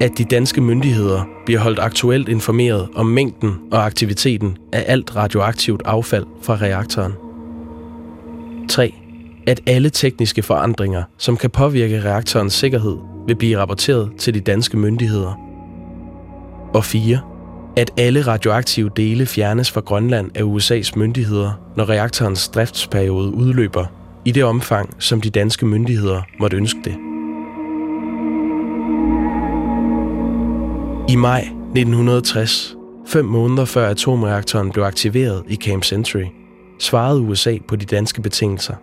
At 0.00 0.18
de 0.18 0.24
danske 0.24 0.60
myndigheder 0.60 1.24
bliver 1.46 1.60
holdt 1.60 1.78
aktuelt 1.78 2.28
informeret 2.28 2.88
om 2.94 3.06
mængden 3.06 3.58
og 3.72 3.86
aktiviteten 3.86 4.56
af 4.72 4.84
alt 4.86 5.16
radioaktivt 5.16 5.82
affald 5.84 6.26
fra 6.42 6.54
reaktoren. 6.54 7.12
3. 8.68 8.94
At 9.46 9.60
alle 9.66 9.90
tekniske 9.90 10.42
forandringer, 10.42 11.02
som 11.18 11.36
kan 11.36 11.50
påvirke 11.50 12.04
reaktorens 12.04 12.52
sikkerhed, 12.52 12.96
vil 13.26 13.36
blive 13.36 13.58
rapporteret 13.58 14.10
til 14.18 14.34
de 14.34 14.40
danske 14.40 14.76
myndigheder. 14.76 15.38
Og 16.74 16.84
4 16.84 17.31
at 17.76 17.90
alle 17.96 18.22
radioaktive 18.22 18.90
dele 18.96 19.26
fjernes 19.26 19.70
fra 19.70 19.80
Grønland 19.80 20.30
af 20.34 20.42
USA's 20.42 20.98
myndigheder, 20.98 21.52
når 21.76 21.88
reaktorens 21.88 22.48
driftsperiode 22.48 23.34
udløber, 23.34 23.86
i 24.24 24.32
det 24.32 24.44
omfang, 24.44 24.94
som 24.98 25.20
de 25.20 25.30
danske 25.30 25.66
myndigheder 25.66 26.22
måtte 26.40 26.56
ønske 26.56 26.80
det. 26.84 26.94
I 31.08 31.16
maj 31.16 31.40
1960, 31.40 32.76
fem 33.06 33.24
måneder 33.24 33.64
før 33.64 33.88
atomreaktoren 33.88 34.70
blev 34.70 34.84
aktiveret 34.84 35.42
i 35.48 35.56
Camp 35.56 35.84
Century, 35.84 36.26
svarede 36.78 37.20
USA 37.20 37.56
på 37.68 37.76
de 37.76 37.84
danske 37.84 38.22
betingelser. 38.22 38.74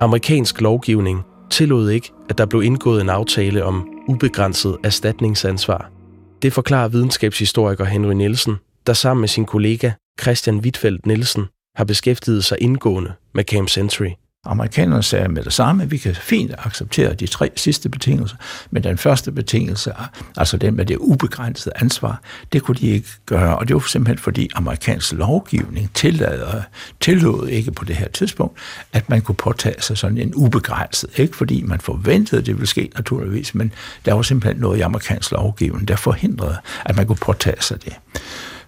Amerikansk 0.00 0.60
lovgivning 0.60 1.22
tillod 1.50 1.90
ikke, 1.90 2.12
at 2.28 2.38
der 2.38 2.46
blev 2.46 2.62
indgået 2.62 3.00
en 3.00 3.08
aftale 3.08 3.64
om 3.64 3.88
ubegrænset 4.08 4.76
erstatningsansvar– 4.84 5.90
det 6.42 6.52
forklarer 6.52 6.88
videnskabshistoriker 6.88 7.84
Henry 7.84 8.14
Nielsen, 8.14 8.56
der 8.86 8.92
sammen 8.92 9.20
med 9.20 9.28
sin 9.28 9.46
kollega 9.46 9.92
Christian 10.20 10.58
Wittfeldt 10.58 11.06
Nielsen 11.06 11.46
har 11.76 11.84
beskæftiget 11.84 12.44
sig 12.44 12.58
indgående 12.60 13.12
med 13.34 13.44
Camp 13.44 13.68
Century. 13.68 14.10
Amerikanerne 14.46 15.02
sagde 15.02 15.28
med 15.28 15.44
det 15.44 15.52
samme, 15.52 15.82
at 15.82 15.90
vi 15.90 15.96
kan 15.96 16.14
fint 16.14 16.54
acceptere 16.58 17.14
de 17.14 17.26
tre 17.26 17.50
sidste 17.56 17.88
betingelser, 17.88 18.36
men 18.70 18.82
den 18.84 18.98
første 18.98 19.32
betingelse, 19.32 19.92
altså 20.36 20.56
den 20.56 20.76
med 20.76 20.86
det 20.86 20.96
ubegrænsede 20.96 21.72
ansvar, 21.76 22.20
det 22.52 22.62
kunne 22.62 22.74
de 22.74 22.86
ikke 22.86 23.08
gøre, 23.26 23.58
og 23.58 23.68
det 23.68 23.74
var 23.74 23.80
simpelthen 23.80 24.18
fordi 24.18 24.48
amerikansk 24.54 25.12
lovgivning 25.12 25.90
tillader, 25.94 26.62
tillod 27.00 27.48
ikke 27.48 27.72
på 27.72 27.84
det 27.84 27.96
her 27.96 28.08
tidspunkt, 28.08 28.58
at 28.92 29.08
man 29.08 29.20
kunne 29.20 29.34
påtage 29.34 29.82
sig 29.82 29.98
sådan 29.98 30.18
en 30.18 30.34
ubegrænset, 30.34 31.10
ikke 31.18 31.36
fordi 31.36 31.62
man 31.62 31.80
forventede, 31.80 32.40
at 32.40 32.46
det 32.46 32.54
ville 32.54 32.66
ske 32.66 32.90
naturligvis, 32.94 33.54
men 33.54 33.72
der 34.04 34.12
var 34.12 34.22
simpelthen 34.22 34.60
noget 34.60 34.78
i 34.78 34.80
amerikansk 34.80 35.30
lovgivning, 35.30 35.88
der 35.88 35.96
forhindrede, 35.96 36.56
at 36.84 36.96
man 36.96 37.06
kunne 37.06 37.16
påtage 37.16 37.62
sig 37.62 37.84
det. 37.84 37.92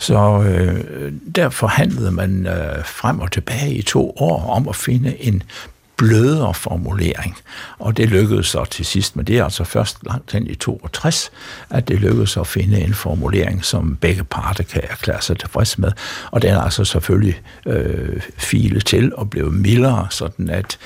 Så 0.01 0.43
øh, 0.43 1.13
der 1.35 1.49
forhandlede 1.49 2.11
man 2.11 2.47
øh, 2.47 2.85
frem 2.85 3.21
og 3.21 3.33
tilbage 3.33 3.75
i 3.75 3.83
to 3.83 4.11
år 4.17 4.51
om 4.51 4.69
at 4.69 4.77
finde 4.77 5.23
en 5.23 5.43
blødere 6.01 6.55
formulering. 6.55 7.37
Og 7.79 7.97
det 7.97 8.09
lykkedes 8.09 8.47
så 8.47 8.65
til 8.65 8.85
sidst, 8.87 9.17
men 9.17 9.27
det 9.27 9.39
er 9.39 9.45
altså 9.45 9.65
først 9.65 9.99
langt 10.07 10.33
hen 10.33 10.47
i 10.47 10.55
62, 10.55 11.31
at 11.71 11.89
det 11.89 12.01
lykkedes 12.01 12.37
at 12.37 12.47
finde 12.47 12.81
en 12.81 12.95
formulering, 12.95 13.65
som 13.65 13.97
begge 13.97 14.25
parter 14.25 14.65
kan 14.65 14.83
erklære 14.91 15.23
sig 15.23 15.39
tilfreds 15.39 15.79
med. 15.79 15.93
Og 16.31 16.43
den 16.43 16.51
er 16.51 16.61
altså 16.61 16.85
selvfølgelig 16.85 17.41
øh, 17.67 18.23
file 18.39 18.81
til 18.81 19.15
og 19.15 19.31
blev 19.31 19.53
mildere, 19.53 20.07
sådan 20.11 20.51
at 20.51 20.79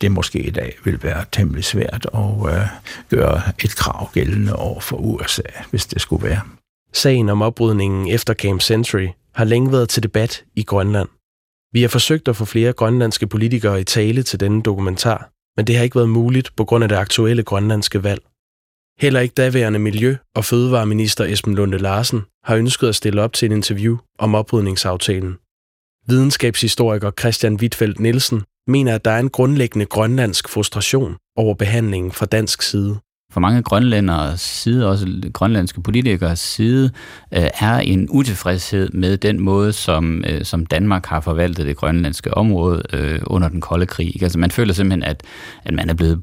det 0.00 0.12
måske 0.12 0.38
i 0.38 0.50
dag 0.50 0.76
vil 0.84 1.02
være 1.02 1.24
temmelig 1.32 1.64
svært 1.64 2.06
at 2.14 2.54
øh, 2.54 2.66
gøre 3.10 3.42
et 3.64 3.76
krav 3.76 4.10
gældende 4.12 4.56
over 4.56 4.80
for 4.80 4.96
USA, 4.96 5.42
hvis 5.70 5.86
det 5.86 6.00
skulle 6.00 6.28
være. 6.28 6.40
Sagen 6.92 7.28
om 7.28 7.42
oprydningen 7.42 8.08
efter 8.08 8.34
Camp 8.34 8.62
Century 8.62 9.08
har 9.34 9.44
længe 9.44 9.72
været 9.72 9.88
til 9.88 10.02
debat 10.02 10.44
i 10.56 10.62
Grønland. 10.62 11.08
Vi 11.72 11.82
har 11.82 11.88
forsøgt 11.88 12.28
at 12.28 12.36
få 12.36 12.44
flere 12.44 12.72
grønlandske 12.72 13.26
politikere 13.26 13.80
i 13.80 13.84
tale 13.84 14.22
til 14.22 14.40
denne 14.40 14.62
dokumentar, 14.62 15.30
men 15.56 15.66
det 15.66 15.76
har 15.76 15.84
ikke 15.84 15.96
været 15.96 16.08
muligt 16.08 16.56
på 16.56 16.64
grund 16.64 16.84
af 16.84 16.88
det 16.88 16.96
aktuelle 16.96 17.42
grønlandske 17.42 18.02
valg. 18.02 18.22
Heller 19.00 19.20
ikke 19.20 19.34
daværende 19.34 19.78
Miljø- 19.78 20.16
og 20.34 20.44
Fødevareminister 20.44 21.24
Esben 21.24 21.54
Lunde 21.54 21.78
Larsen 21.78 22.22
har 22.44 22.56
ønsket 22.56 22.88
at 22.88 22.94
stille 22.94 23.22
op 23.22 23.32
til 23.32 23.46
et 23.46 23.56
interview 23.56 23.96
om 24.18 24.34
oprydningsaftalen. 24.34 25.38
Videnskabshistoriker 26.06 27.10
Christian 27.10 27.54
Wittfeldt 27.54 28.00
Nielsen 28.00 28.42
mener, 28.66 28.94
at 28.94 29.04
der 29.04 29.10
er 29.10 29.18
en 29.18 29.30
grundlæggende 29.30 29.86
grønlandsk 29.86 30.48
frustration 30.48 31.16
over 31.36 31.54
behandlingen 31.54 32.12
fra 32.12 32.26
dansk 32.26 32.62
side 32.62 32.98
for 33.32 33.40
mange 33.40 33.62
grønlænders 33.62 34.40
side, 34.40 34.88
også 34.88 35.06
grønlandske 35.32 35.82
politikers 35.82 36.40
side, 36.40 36.90
øh, 37.34 37.46
er 37.60 37.78
en 37.78 38.08
utilfredshed 38.10 38.88
med 38.88 39.16
den 39.16 39.40
måde, 39.40 39.72
som, 39.72 40.24
øh, 40.28 40.44
som 40.44 40.66
Danmark 40.66 41.06
har 41.06 41.20
forvaltet 41.20 41.66
det 41.66 41.76
grønlandske 41.76 42.34
område 42.34 42.82
øh, 42.92 43.20
under 43.26 43.48
den 43.48 43.60
kolde 43.60 43.86
krig. 43.86 44.22
Altså 44.22 44.38
man 44.38 44.50
føler 44.50 44.72
simpelthen, 44.72 45.02
at, 45.02 45.22
at 45.64 45.74
man 45.74 45.90
er 45.90 45.94
blevet 45.94 46.22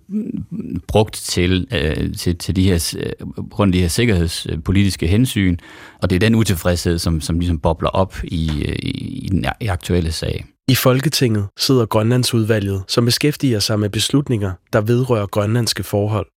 brugt 0.88 1.16
til, 1.16 1.68
øh, 1.72 2.14
til, 2.14 2.38
til 2.38 2.56
de 2.56 2.64
her, 2.64 2.96
øh, 3.00 3.28
rundt 3.60 3.74
de 3.74 3.82
her 3.82 3.88
sikkerhedspolitiske 3.88 5.08
hensyn, 5.08 5.58
og 6.02 6.10
det 6.10 6.16
er 6.16 6.20
den 6.20 6.36
utilfredshed, 6.36 7.00
som, 7.00 7.22
som 7.22 7.40
ligesom 7.40 7.60
bobler 7.60 7.90
op 7.90 8.16
i, 8.24 8.52
i, 8.84 8.90
i 9.26 9.28
den 9.30 9.46
aktuelle 9.70 10.12
sag. 10.12 10.46
I 10.68 10.76
Folketinget 10.76 11.48
sidder 11.58 11.86
Grønlandsudvalget, 11.86 12.84
som 12.88 13.06
beskæftiger 13.06 13.60
sig 13.60 13.80
med 13.80 13.90
beslutninger, 13.90 14.52
der 14.74 14.82
vedrører 14.82 15.26
grønlandske 15.26 15.84
forhold. 15.84 16.28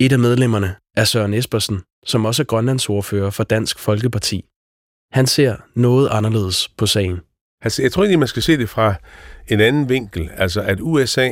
Et 0.00 0.12
af 0.12 0.18
medlemmerne 0.18 0.74
er 0.96 1.04
Søren 1.04 1.34
Espersen, 1.34 1.82
som 2.06 2.24
også 2.24 2.42
er 2.42 2.44
grønlandsordfører 2.44 3.30
for 3.30 3.44
Dansk 3.44 3.78
Folkeparti. 3.78 4.44
Han 5.12 5.26
ser 5.26 5.56
noget 5.74 6.08
anderledes 6.12 6.68
på 6.68 6.86
sagen. 6.86 7.20
Altså, 7.62 7.82
jeg 7.82 7.92
tror 7.92 8.02
egentlig, 8.02 8.18
man 8.18 8.28
skal 8.28 8.42
se 8.42 8.58
det 8.58 8.68
fra 8.68 8.94
en 9.48 9.60
anden 9.60 9.88
vinkel. 9.88 10.30
Altså, 10.34 10.60
at 10.60 10.78
USA 10.80 11.30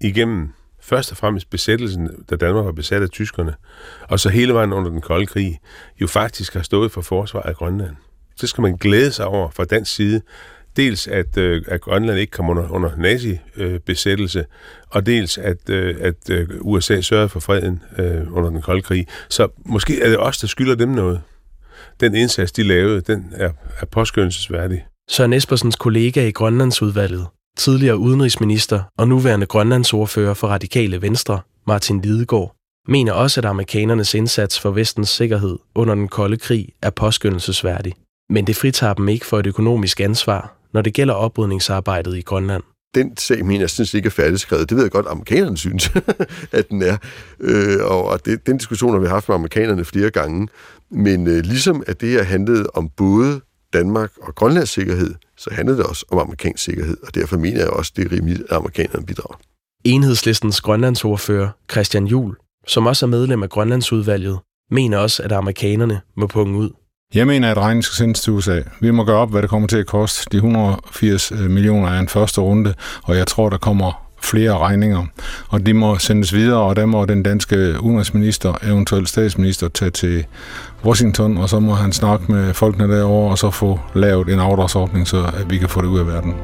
igennem 0.00 0.48
først 0.80 1.10
og 1.10 1.16
fremmest 1.16 1.50
besættelsen, 1.50 2.24
da 2.30 2.36
Danmark 2.36 2.64
var 2.64 2.72
besat 2.72 3.02
af 3.02 3.10
tyskerne, 3.10 3.54
og 4.08 4.20
så 4.20 4.28
hele 4.28 4.54
vejen 4.54 4.72
under 4.72 4.90
den 4.90 5.00
kolde 5.00 5.26
krig, 5.26 5.58
jo 6.00 6.06
faktisk 6.06 6.54
har 6.54 6.62
stået 6.62 6.92
for 6.92 7.00
forsvaret 7.00 7.48
af 7.48 7.54
Grønland. 7.54 7.96
Så 8.36 8.46
skal 8.46 8.62
man 8.62 8.76
glæde 8.76 9.12
sig 9.12 9.26
over 9.26 9.50
fra 9.50 9.64
dansk 9.64 9.94
side, 9.94 10.20
dels 10.76 11.08
at, 11.08 11.38
øh, 11.38 11.62
at 11.68 11.80
Grønland 11.80 12.18
ikke 12.18 12.30
kom 12.30 12.50
under, 12.50 12.70
under 12.70 12.90
nazi-besættelse, 12.96 14.38
øh, 14.38 14.44
og 14.90 15.06
dels 15.06 15.38
at, 15.38 15.70
øh, 15.70 15.96
at 16.00 16.30
øh, 16.30 16.48
USA 16.60 17.00
sørgede 17.00 17.28
for 17.28 17.40
freden 17.40 17.82
øh, 17.98 18.32
under 18.32 18.50
den 18.50 18.62
kolde 18.62 18.82
krig. 18.82 19.06
Så 19.28 19.48
måske 19.66 20.02
er 20.02 20.08
det 20.08 20.18
os, 20.18 20.38
der 20.38 20.46
skylder 20.46 20.74
dem 20.74 20.88
noget. 20.88 21.20
Den 22.00 22.14
indsats, 22.14 22.52
de 22.52 22.62
lavede, 22.62 23.00
den 23.00 23.32
er, 23.32 23.50
er 23.80 23.86
påskyndelsesværdig. 23.86 24.84
Søren 25.10 25.32
Espersens 25.32 25.76
kollega 25.76 26.26
i 26.26 26.30
Grønlandsudvalget, 26.30 27.26
tidligere 27.56 27.96
udenrigsminister 27.96 28.82
og 28.98 29.08
nuværende 29.08 29.46
Grønlandsordfører 29.46 30.34
for 30.34 30.48
Radikale 30.48 31.02
Venstre, 31.02 31.40
Martin 31.66 32.00
Lidegaard, 32.00 32.54
mener 32.88 33.12
også, 33.12 33.40
at 33.40 33.44
amerikanernes 33.44 34.14
indsats 34.14 34.60
for 34.60 34.70
vestens 34.70 35.08
sikkerhed 35.08 35.58
under 35.74 35.94
den 35.94 36.08
kolde 36.08 36.36
krig 36.36 36.68
er 36.82 36.90
påskyndelsesværdig. 36.90 37.92
Men 38.30 38.46
det 38.46 38.56
fritager 38.56 38.94
dem 38.94 39.08
ikke 39.08 39.26
for 39.26 39.38
et 39.38 39.46
økonomisk 39.46 40.00
ansvar, 40.00 40.61
når 40.74 40.82
det 40.82 40.94
gælder 40.94 41.14
oprydningsarbejdet 41.14 42.16
i 42.16 42.20
Grønland. 42.20 42.62
Den 42.94 43.16
sag 43.16 43.44
mener 43.44 43.60
jeg 43.60 43.70
synes 43.70 43.94
ikke 43.94 44.06
er 44.06 44.10
færdigskrevet. 44.10 44.70
Det 44.70 44.76
ved 44.76 44.84
jeg 44.84 44.90
godt, 44.90 45.06
at 45.06 45.12
amerikanerne 45.12 45.56
synes, 45.56 45.90
at 46.52 46.68
den 46.70 46.82
er. 46.82 46.96
Øh, 47.40 47.76
og 47.84 48.24
det, 48.24 48.46
den 48.46 48.56
diskussion 48.56 48.92
har 48.92 48.98
vi 48.98 49.06
haft 49.06 49.28
med 49.28 49.34
amerikanerne 49.36 49.84
flere 49.84 50.10
gange. 50.10 50.48
Men 50.90 51.26
øh, 51.26 51.38
ligesom 51.44 51.82
at 51.86 52.00
det 52.00 52.08
her 52.08 52.22
handlede 52.22 52.66
om 52.74 52.88
både 52.96 53.40
Danmark 53.72 54.10
og 54.22 54.34
Grønlands 54.34 54.70
sikkerhed, 54.70 55.14
så 55.36 55.50
handlede 55.52 55.78
det 55.78 55.86
også 55.86 56.06
om 56.10 56.18
amerikansk 56.18 56.64
sikkerhed. 56.64 56.96
Og 57.02 57.14
derfor 57.14 57.36
mener 57.36 57.58
jeg 57.58 57.70
også, 57.70 57.92
at 57.92 57.96
det 57.96 58.12
er 58.12 58.16
rimeligt, 58.16 58.42
at 58.50 58.56
amerikanerne 58.56 59.06
bidrager. 59.06 59.40
Enhedslistens 59.84 60.60
grønlandsordfører 60.60 61.48
Christian 61.70 62.06
Jul, 62.06 62.36
som 62.66 62.86
også 62.86 63.06
er 63.06 63.10
medlem 63.10 63.42
af 63.42 63.48
Grønlandsudvalget, 63.48 64.38
mener 64.70 64.98
også, 64.98 65.22
at 65.22 65.32
amerikanerne 65.32 66.00
må 66.16 66.26
punge 66.26 66.58
ud. 66.58 66.70
Jeg 67.14 67.26
mener, 67.26 67.50
at 67.50 67.58
regningen 67.58 67.82
skal 67.82 67.96
sendes 67.96 68.20
til 68.20 68.32
USA. 68.32 68.60
Vi 68.80 68.90
må 68.90 69.04
gøre 69.04 69.16
op, 69.16 69.30
hvad 69.30 69.42
det 69.42 69.50
kommer 69.50 69.68
til 69.68 69.76
at 69.76 69.86
koste. 69.86 70.26
De 70.32 70.36
180 70.36 71.32
øh, 71.32 71.50
millioner 71.50 71.88
er 71.88 72.00
en 72.00 72.08
første 72.08 72.40
runde, 72.40 72.74
og 73.02 73.16
jeg 73.16 73.26
tror, 73.26 73.48
der 73.48 73.58
kommer 73.58 74.02
flere 74.22 74.58
regninger. 74.58 75.06
Og 75.48 75.66
de 75.66 75.74
må 75.74 75.98
sendes 75.98 76.34
videre, 76.34 76.60
og 76.60 76.76
der 76.76 76.86
må 76.86 77.04
den 77.04 77.22
danske 77.22 77.56
udenrigsminister, 77.80 78.54
eventuelt 78.64 79.08
statsminister, 79.08 79.68
tage 79.68 79.90
til 79.90 80.24
Washington, 80.84 81.36
og 81.36 81.48
så 81.48 81.60
må 81.60 81.72
han 81.72 81.92
snakke 81.92 82.32
med 82.32 82.54
folkene 82.54 82.96
derovre, 82.96 83.30
og 83.30 83.38
så 83.38 83.50
få 83.50 83.80
lavet 83.94 84.28
en 84.28 84.38
afdragsordning, 84.38 85.08
så 85.08 85.30
at 85.40 85.50
vi 85.50 85.58
kan 85.58 85.68
få 85.68 85.80
det 85.80 85.88
ud 85.88 85.98
af 85.98 86.06
verden. 86.06 86.34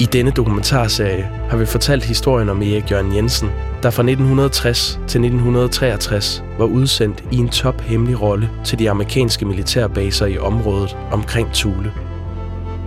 I 0.00 0.04
denne 0.04 0.30
dokumentarserie 0.30 1.28
har 1.50 1.56
vi 1.56 1.66
fortalt 1.66 2.04
historien 2.04 2.48
om 2.48 2.62
Erik 2.62 2.90
Jørgen 2.90 3.16
Jensen, 3.16 3.50
der 3.86 3.92
fra 3.92 4.02
1960 4.02 4.92
til 4.92 5.20
1963 5.20 6.44
var 6.58 6.64
udsendt 6.64 7.24
i 7.32 7.36
en 7.36 7.48
tophemmelig 7.48 8.22
rolle 8.22 8.50
til 8.64 8.78
de 8.78 8.90
amerikanske 8.90 9.44
militærbaser 9.44 10.26
i 10.26 10.38
området 10.38 10.96
omkring 11.12 11.52
Thule. 11.52 11.92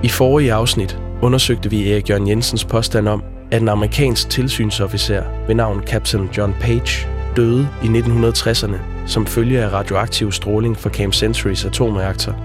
I 0.04 0.10
forrige 0.10 0.54
afsnit 0.54 1.00
undersøgte 1.22 1.70
vi 1.70 1.92
Erik 1.92 2.10
Jørgen 2.10 2.28
Jensens 2.28 2.66
påstand 2.66 3.08
om, 3.08 3.24
at 3.52 3.62
en 3.62 3.70
amerikansk 3.70 4.30
tilsynsofficer 4.30 5.24
ved 5.48 5.56
navn 5.56 5.84
Captain 5.88 6.30
John 6.38 6.56
Page 6.62 7.08
døde 7.36 7.68
i 7.84 7.88
1960'erne 7.88 8.78
som 9.06 9.26
følge 9.26 9.64
af 9.64 9.74
radioaktiv 9.74 10.32
stråling 10.32 10.78
fra 10.78 10.90
Camp 10.90 11.14
Centurys 11.14 11.66
atomreaktor, 11.66 12.36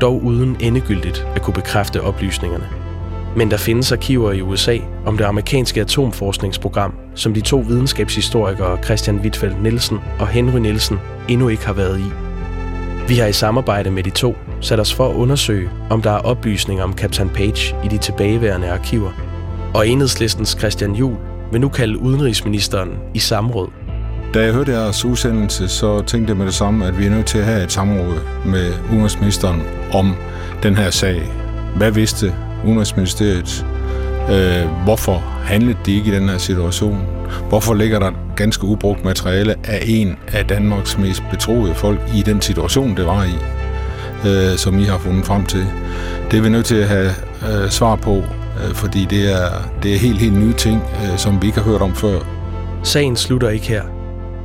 dog 0.00 0.24
uden 0.24 0.56
endegyldigt 0.60 1.26
at 1.34 1.42
kunne 1.42 1.54
bekræfte 1.54 2.00
oplysningerne. 2.00 2.83
Men 3.36 3.50
der 3.50 3.56
findes 3.56 3.92
arkiver 3.92 4.32
i 4.32 4.40
USA 4.40 4.78
om 5.06 5.16
det 5.16 5.24
amerikanske 5.24 5.80
atomforskningsprogram, 5.80 6.94
som 7.14 7.34
de 7.34 7.40
to 7.40 7.58
videnskabshistorikere 7.58 8.78
Christian 8.84 9.16
Wittfeldt 9.16 9.62
Nielsen 9.62 9.98
og 10.18 10.28
Henry 10.28 10.58
Nielsen 10.58 10.98
endnu 11.28 11.48
ikke 11.48 11.66
har 11.66 11.72
været 11.72 12.00
i. 12.00 12.12
Vi 13.08 13.14
har 13.14 13.26
i 13.26 13.32
samarbejde 13.32 13.90
med 13.90 14.02
de 14.02 14.10
to 14.10 14.36
sat 14.60 14.80
os 14.80 14.94
for 14.94 15.08
at 15.08 15.14
undersøge, 15.14 15.70
om 15.90 16.02
der 16.02 16.10
er 16.10 16.18
oplysninger 16.18 16.84
om 16.84 16.92
Captain 16.96 17.28
Page 17.28 17.76
i 17.84 17.88
de 17.88 17.98
tilbageværende 17.98 18.70
arkiver. 18.70 19.10
Og 19.74 19.88
enhedslistens 19.88 20.56
Christian 20.58 20.92
Jul 20.92 21.16
vil 21.52 21.60
nu 21.60 21.68
kalde 21.68 21.98
udenrigsministeren 21.98 22.90
i 23.14 23.18
samråd. 23.18 23.68
Da 24.34 24.44
jeg 24.44 24.52
hørte 24.52 24.72
jeres 24.72 25.04
udsendelse, 25.04 25.68
så 25.68 26.02
tænkte 26.02 26.30
jeg 26.30 26.36
med 26.36 26.46
det 26.46 26.54
samme, 26.54 26.86
at 26.86 26.98
vi 26.98 27.06
er 27.06 27.10
nødt 27.10 27.26
til 27.26 27.38
at 27.38 27.44
have 27.44 27.64
et 27.64 27.72
samråd 27.72 28.18
med 28.46 28.72
udenrigsministeren 28.90 29.62
om 29.92 30.14
den 30.62 30.76
her 30.76 30.90
sag. 30.90 31.22
Hvad 31.76 31.90
vidste 31.90 32.34
Udenrigsministeriet. 32.66 33.66
Øh, 34.30 34.84
hvorfor 34.84 35.14
handlede 35.44 35.78
de 35.86 35.96
ikke 35.96 36.12
i 36.12 36.14
den 36.14 36.28
her 36.28 36.38
situation? 36.38 37.06
Hvorfor 37.48 37.74
ligger 37.74 37.98
der 37.98 38.10
ganske 38.36 38.64
ubrugt 38.64 39.04
materiale 39.04 39.54
af 39.64 39.82
en 39.86 40.16
af 40.32 40.46
Danmarks 40.46 40.98
mest 40.98 41.22
betroede 41.30 41.74
folk 41.74 42.00
i 42.16 42.22
den 42.22 42.40
situation, 42.40 42.96
det 42.96 43.06
var 43.06 43.24
i, 43.24 43.34
øh, 44.28 44.56
som 44.56 44.78
I 44.78 44.84
har 44.84 44.98
fundet 44.98 45.26
frem 45.26 45.46
til? 45.46 45.66
Det 46.30 46.38
er 46.38 46.42
vi 46.42 46.48
nødt 46.48 46.66
til 46.66 46.76
at 46.76 46.88
have 46.88 47.10
øh, 47.48 47.70
svar 47.70 47.96
på, 47.96 48.16
øh, 48.16 48.74
fordi 48.74 49.04
det 49.10 49.32
er, 49.32 49.48
det 49.82 49.94
er 49.94 49.98
helt, 49.98 50.18
helt 50.18 50.38
nye 50.38 50.52
ting, 50.52 50.82
øh, 51.02 51.18
som 51.18 51.42
vi 51.42 51.46
ikke 51.46 51.58
har 51.58 51.70
hørt 51.70 51.82
om 51.82 51.94
før. 51.94 52.18
Sagen 52.82 53.16
slutter 53.16 53.48
ikke 53.48 53.66
her. 53.66 53.82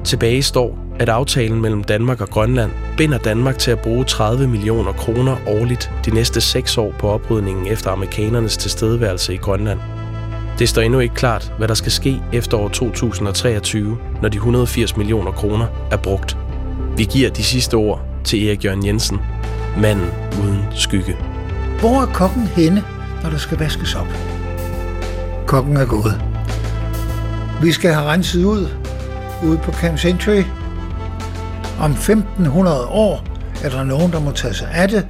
Tilbage 0.04 0.44
står, 0.44 0.89
at 1.00 1.10
aftalen 1.10 1.62
mellem 1.62 1.84
Danmark 1.84 2.22
og 2.22 2.30
Grønland 2.30 2.72
binder 2.98 3.18
Danmark 3.18 3.58
til 3.58 3.72
at 3.72 3.80
bruge 3.80 4.06
30 4.06 4.48
millioner 4.48 4.92
kroner 4.92 5.36
årligt 5.48 5.92
de 6.06 6.12
næste 6.12 6.42
6 6.42 6.78
år 6.78 6.94
på 7.00 7.10
oprydningen 7.10 7.68
efter 7.68 7.92
amerikanernes 7.92 8.58
tilstedeværelse 8.58 9.34
i 9.34 9.38
Grønland. 9.38 9.80
Det 10.60 10.70
står 10.70 10.82
endnu 10.82 11.00
ikke 11.00 11.16
klart, 11.16 11.54
hvad 11.58 11.68
der 11.68 11.74
skal 11.74 11.92
ske 11.92 12.22
efter 12.34 12.58
år 12.58 12.68
2023, 12.68 13.98
når 14.22 14.30
de 14.30 14.36
180 14.38 14.98
millioner 14.98 15.32
kroner 15.32 15.68
er 15.92 15.98
brugt. 15.98 16.38
Vi 16.98 17.04
giver 17.04 17.30
de 17.30 17.44
sidste 17.44 17.76
ord 17.76 18.02
til 18.24 18.48
Erik 18.48 18.66
Jørgen 18.66 18.86
Jensen, 18.86 19.20
manden 19.78 20.10
uden 20.44 20.66
skygge. 20.72 21.18
Hvor 21.80 22.02
er 22.02 22.06
kokken 22.06 22.44
henne, 22.44 22.84
når 23.24 23.30
der 23.30 23.38
skal 23.38 23.58
vaskes 23.58 23.96
op? 23.96 24.08
Kokken 25.48 25.78
er 25.78 25.86
gået. 25.86 26.22
Vi 27.62 27.72
skal 27.72 27.94
have 27.94 28.06
renset 28.06 28.46
ud 28.46 28.68
ude 29.44 29.58
på 29.58 29.72
Camp 29.72 30.00
Century 30.00 30.44
om 31.80 31.92
1500 31.92 32.86
år 32.86 33.24
er 33.64 33.70
der 33.70 33.84
nogen, 33.84 34.12
der 34.12 34.20
må 34.20 34.32
tage 34.32 34.54
sig 34.54 34.68
af 34.72 34.88
det, 34.88 35.08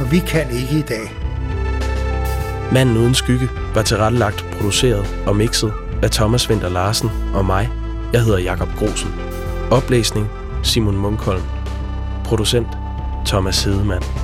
og 0.00 0.12
vi 0.12 0.18
kan 0.18 0.50
ikke 0.50 0.78
i 0.78 0.82
dag. 0.82 1.12
Manden 2.72 2.96
uden 2.96 3.14
skygge 3.14 3.48
var 3.74 3.82
tilrettelagt, 3.82 4.46
produceret 4.58 5.06
og 5.26 5.36
mixet 5.36 5.72
af 6.02 6.10
Thomas 6.10 6.50
Vinter 6.50 6.68
Larsen 6.68 7.10
og 7.34 7.44
mig. 7.44 7.70
Jeg 8.12 8.22
hedder 8.22 8.38
Jakob 8.38 8.68
Grosen. 8.78 9.14
Oplæsning 9.70 10.28
Simon 10.62 10.96
Munkholm. 10.96 11.42
Producent 12.24 12.68
Thomas 13.26 13.64
Hedemann. 13.64 14.23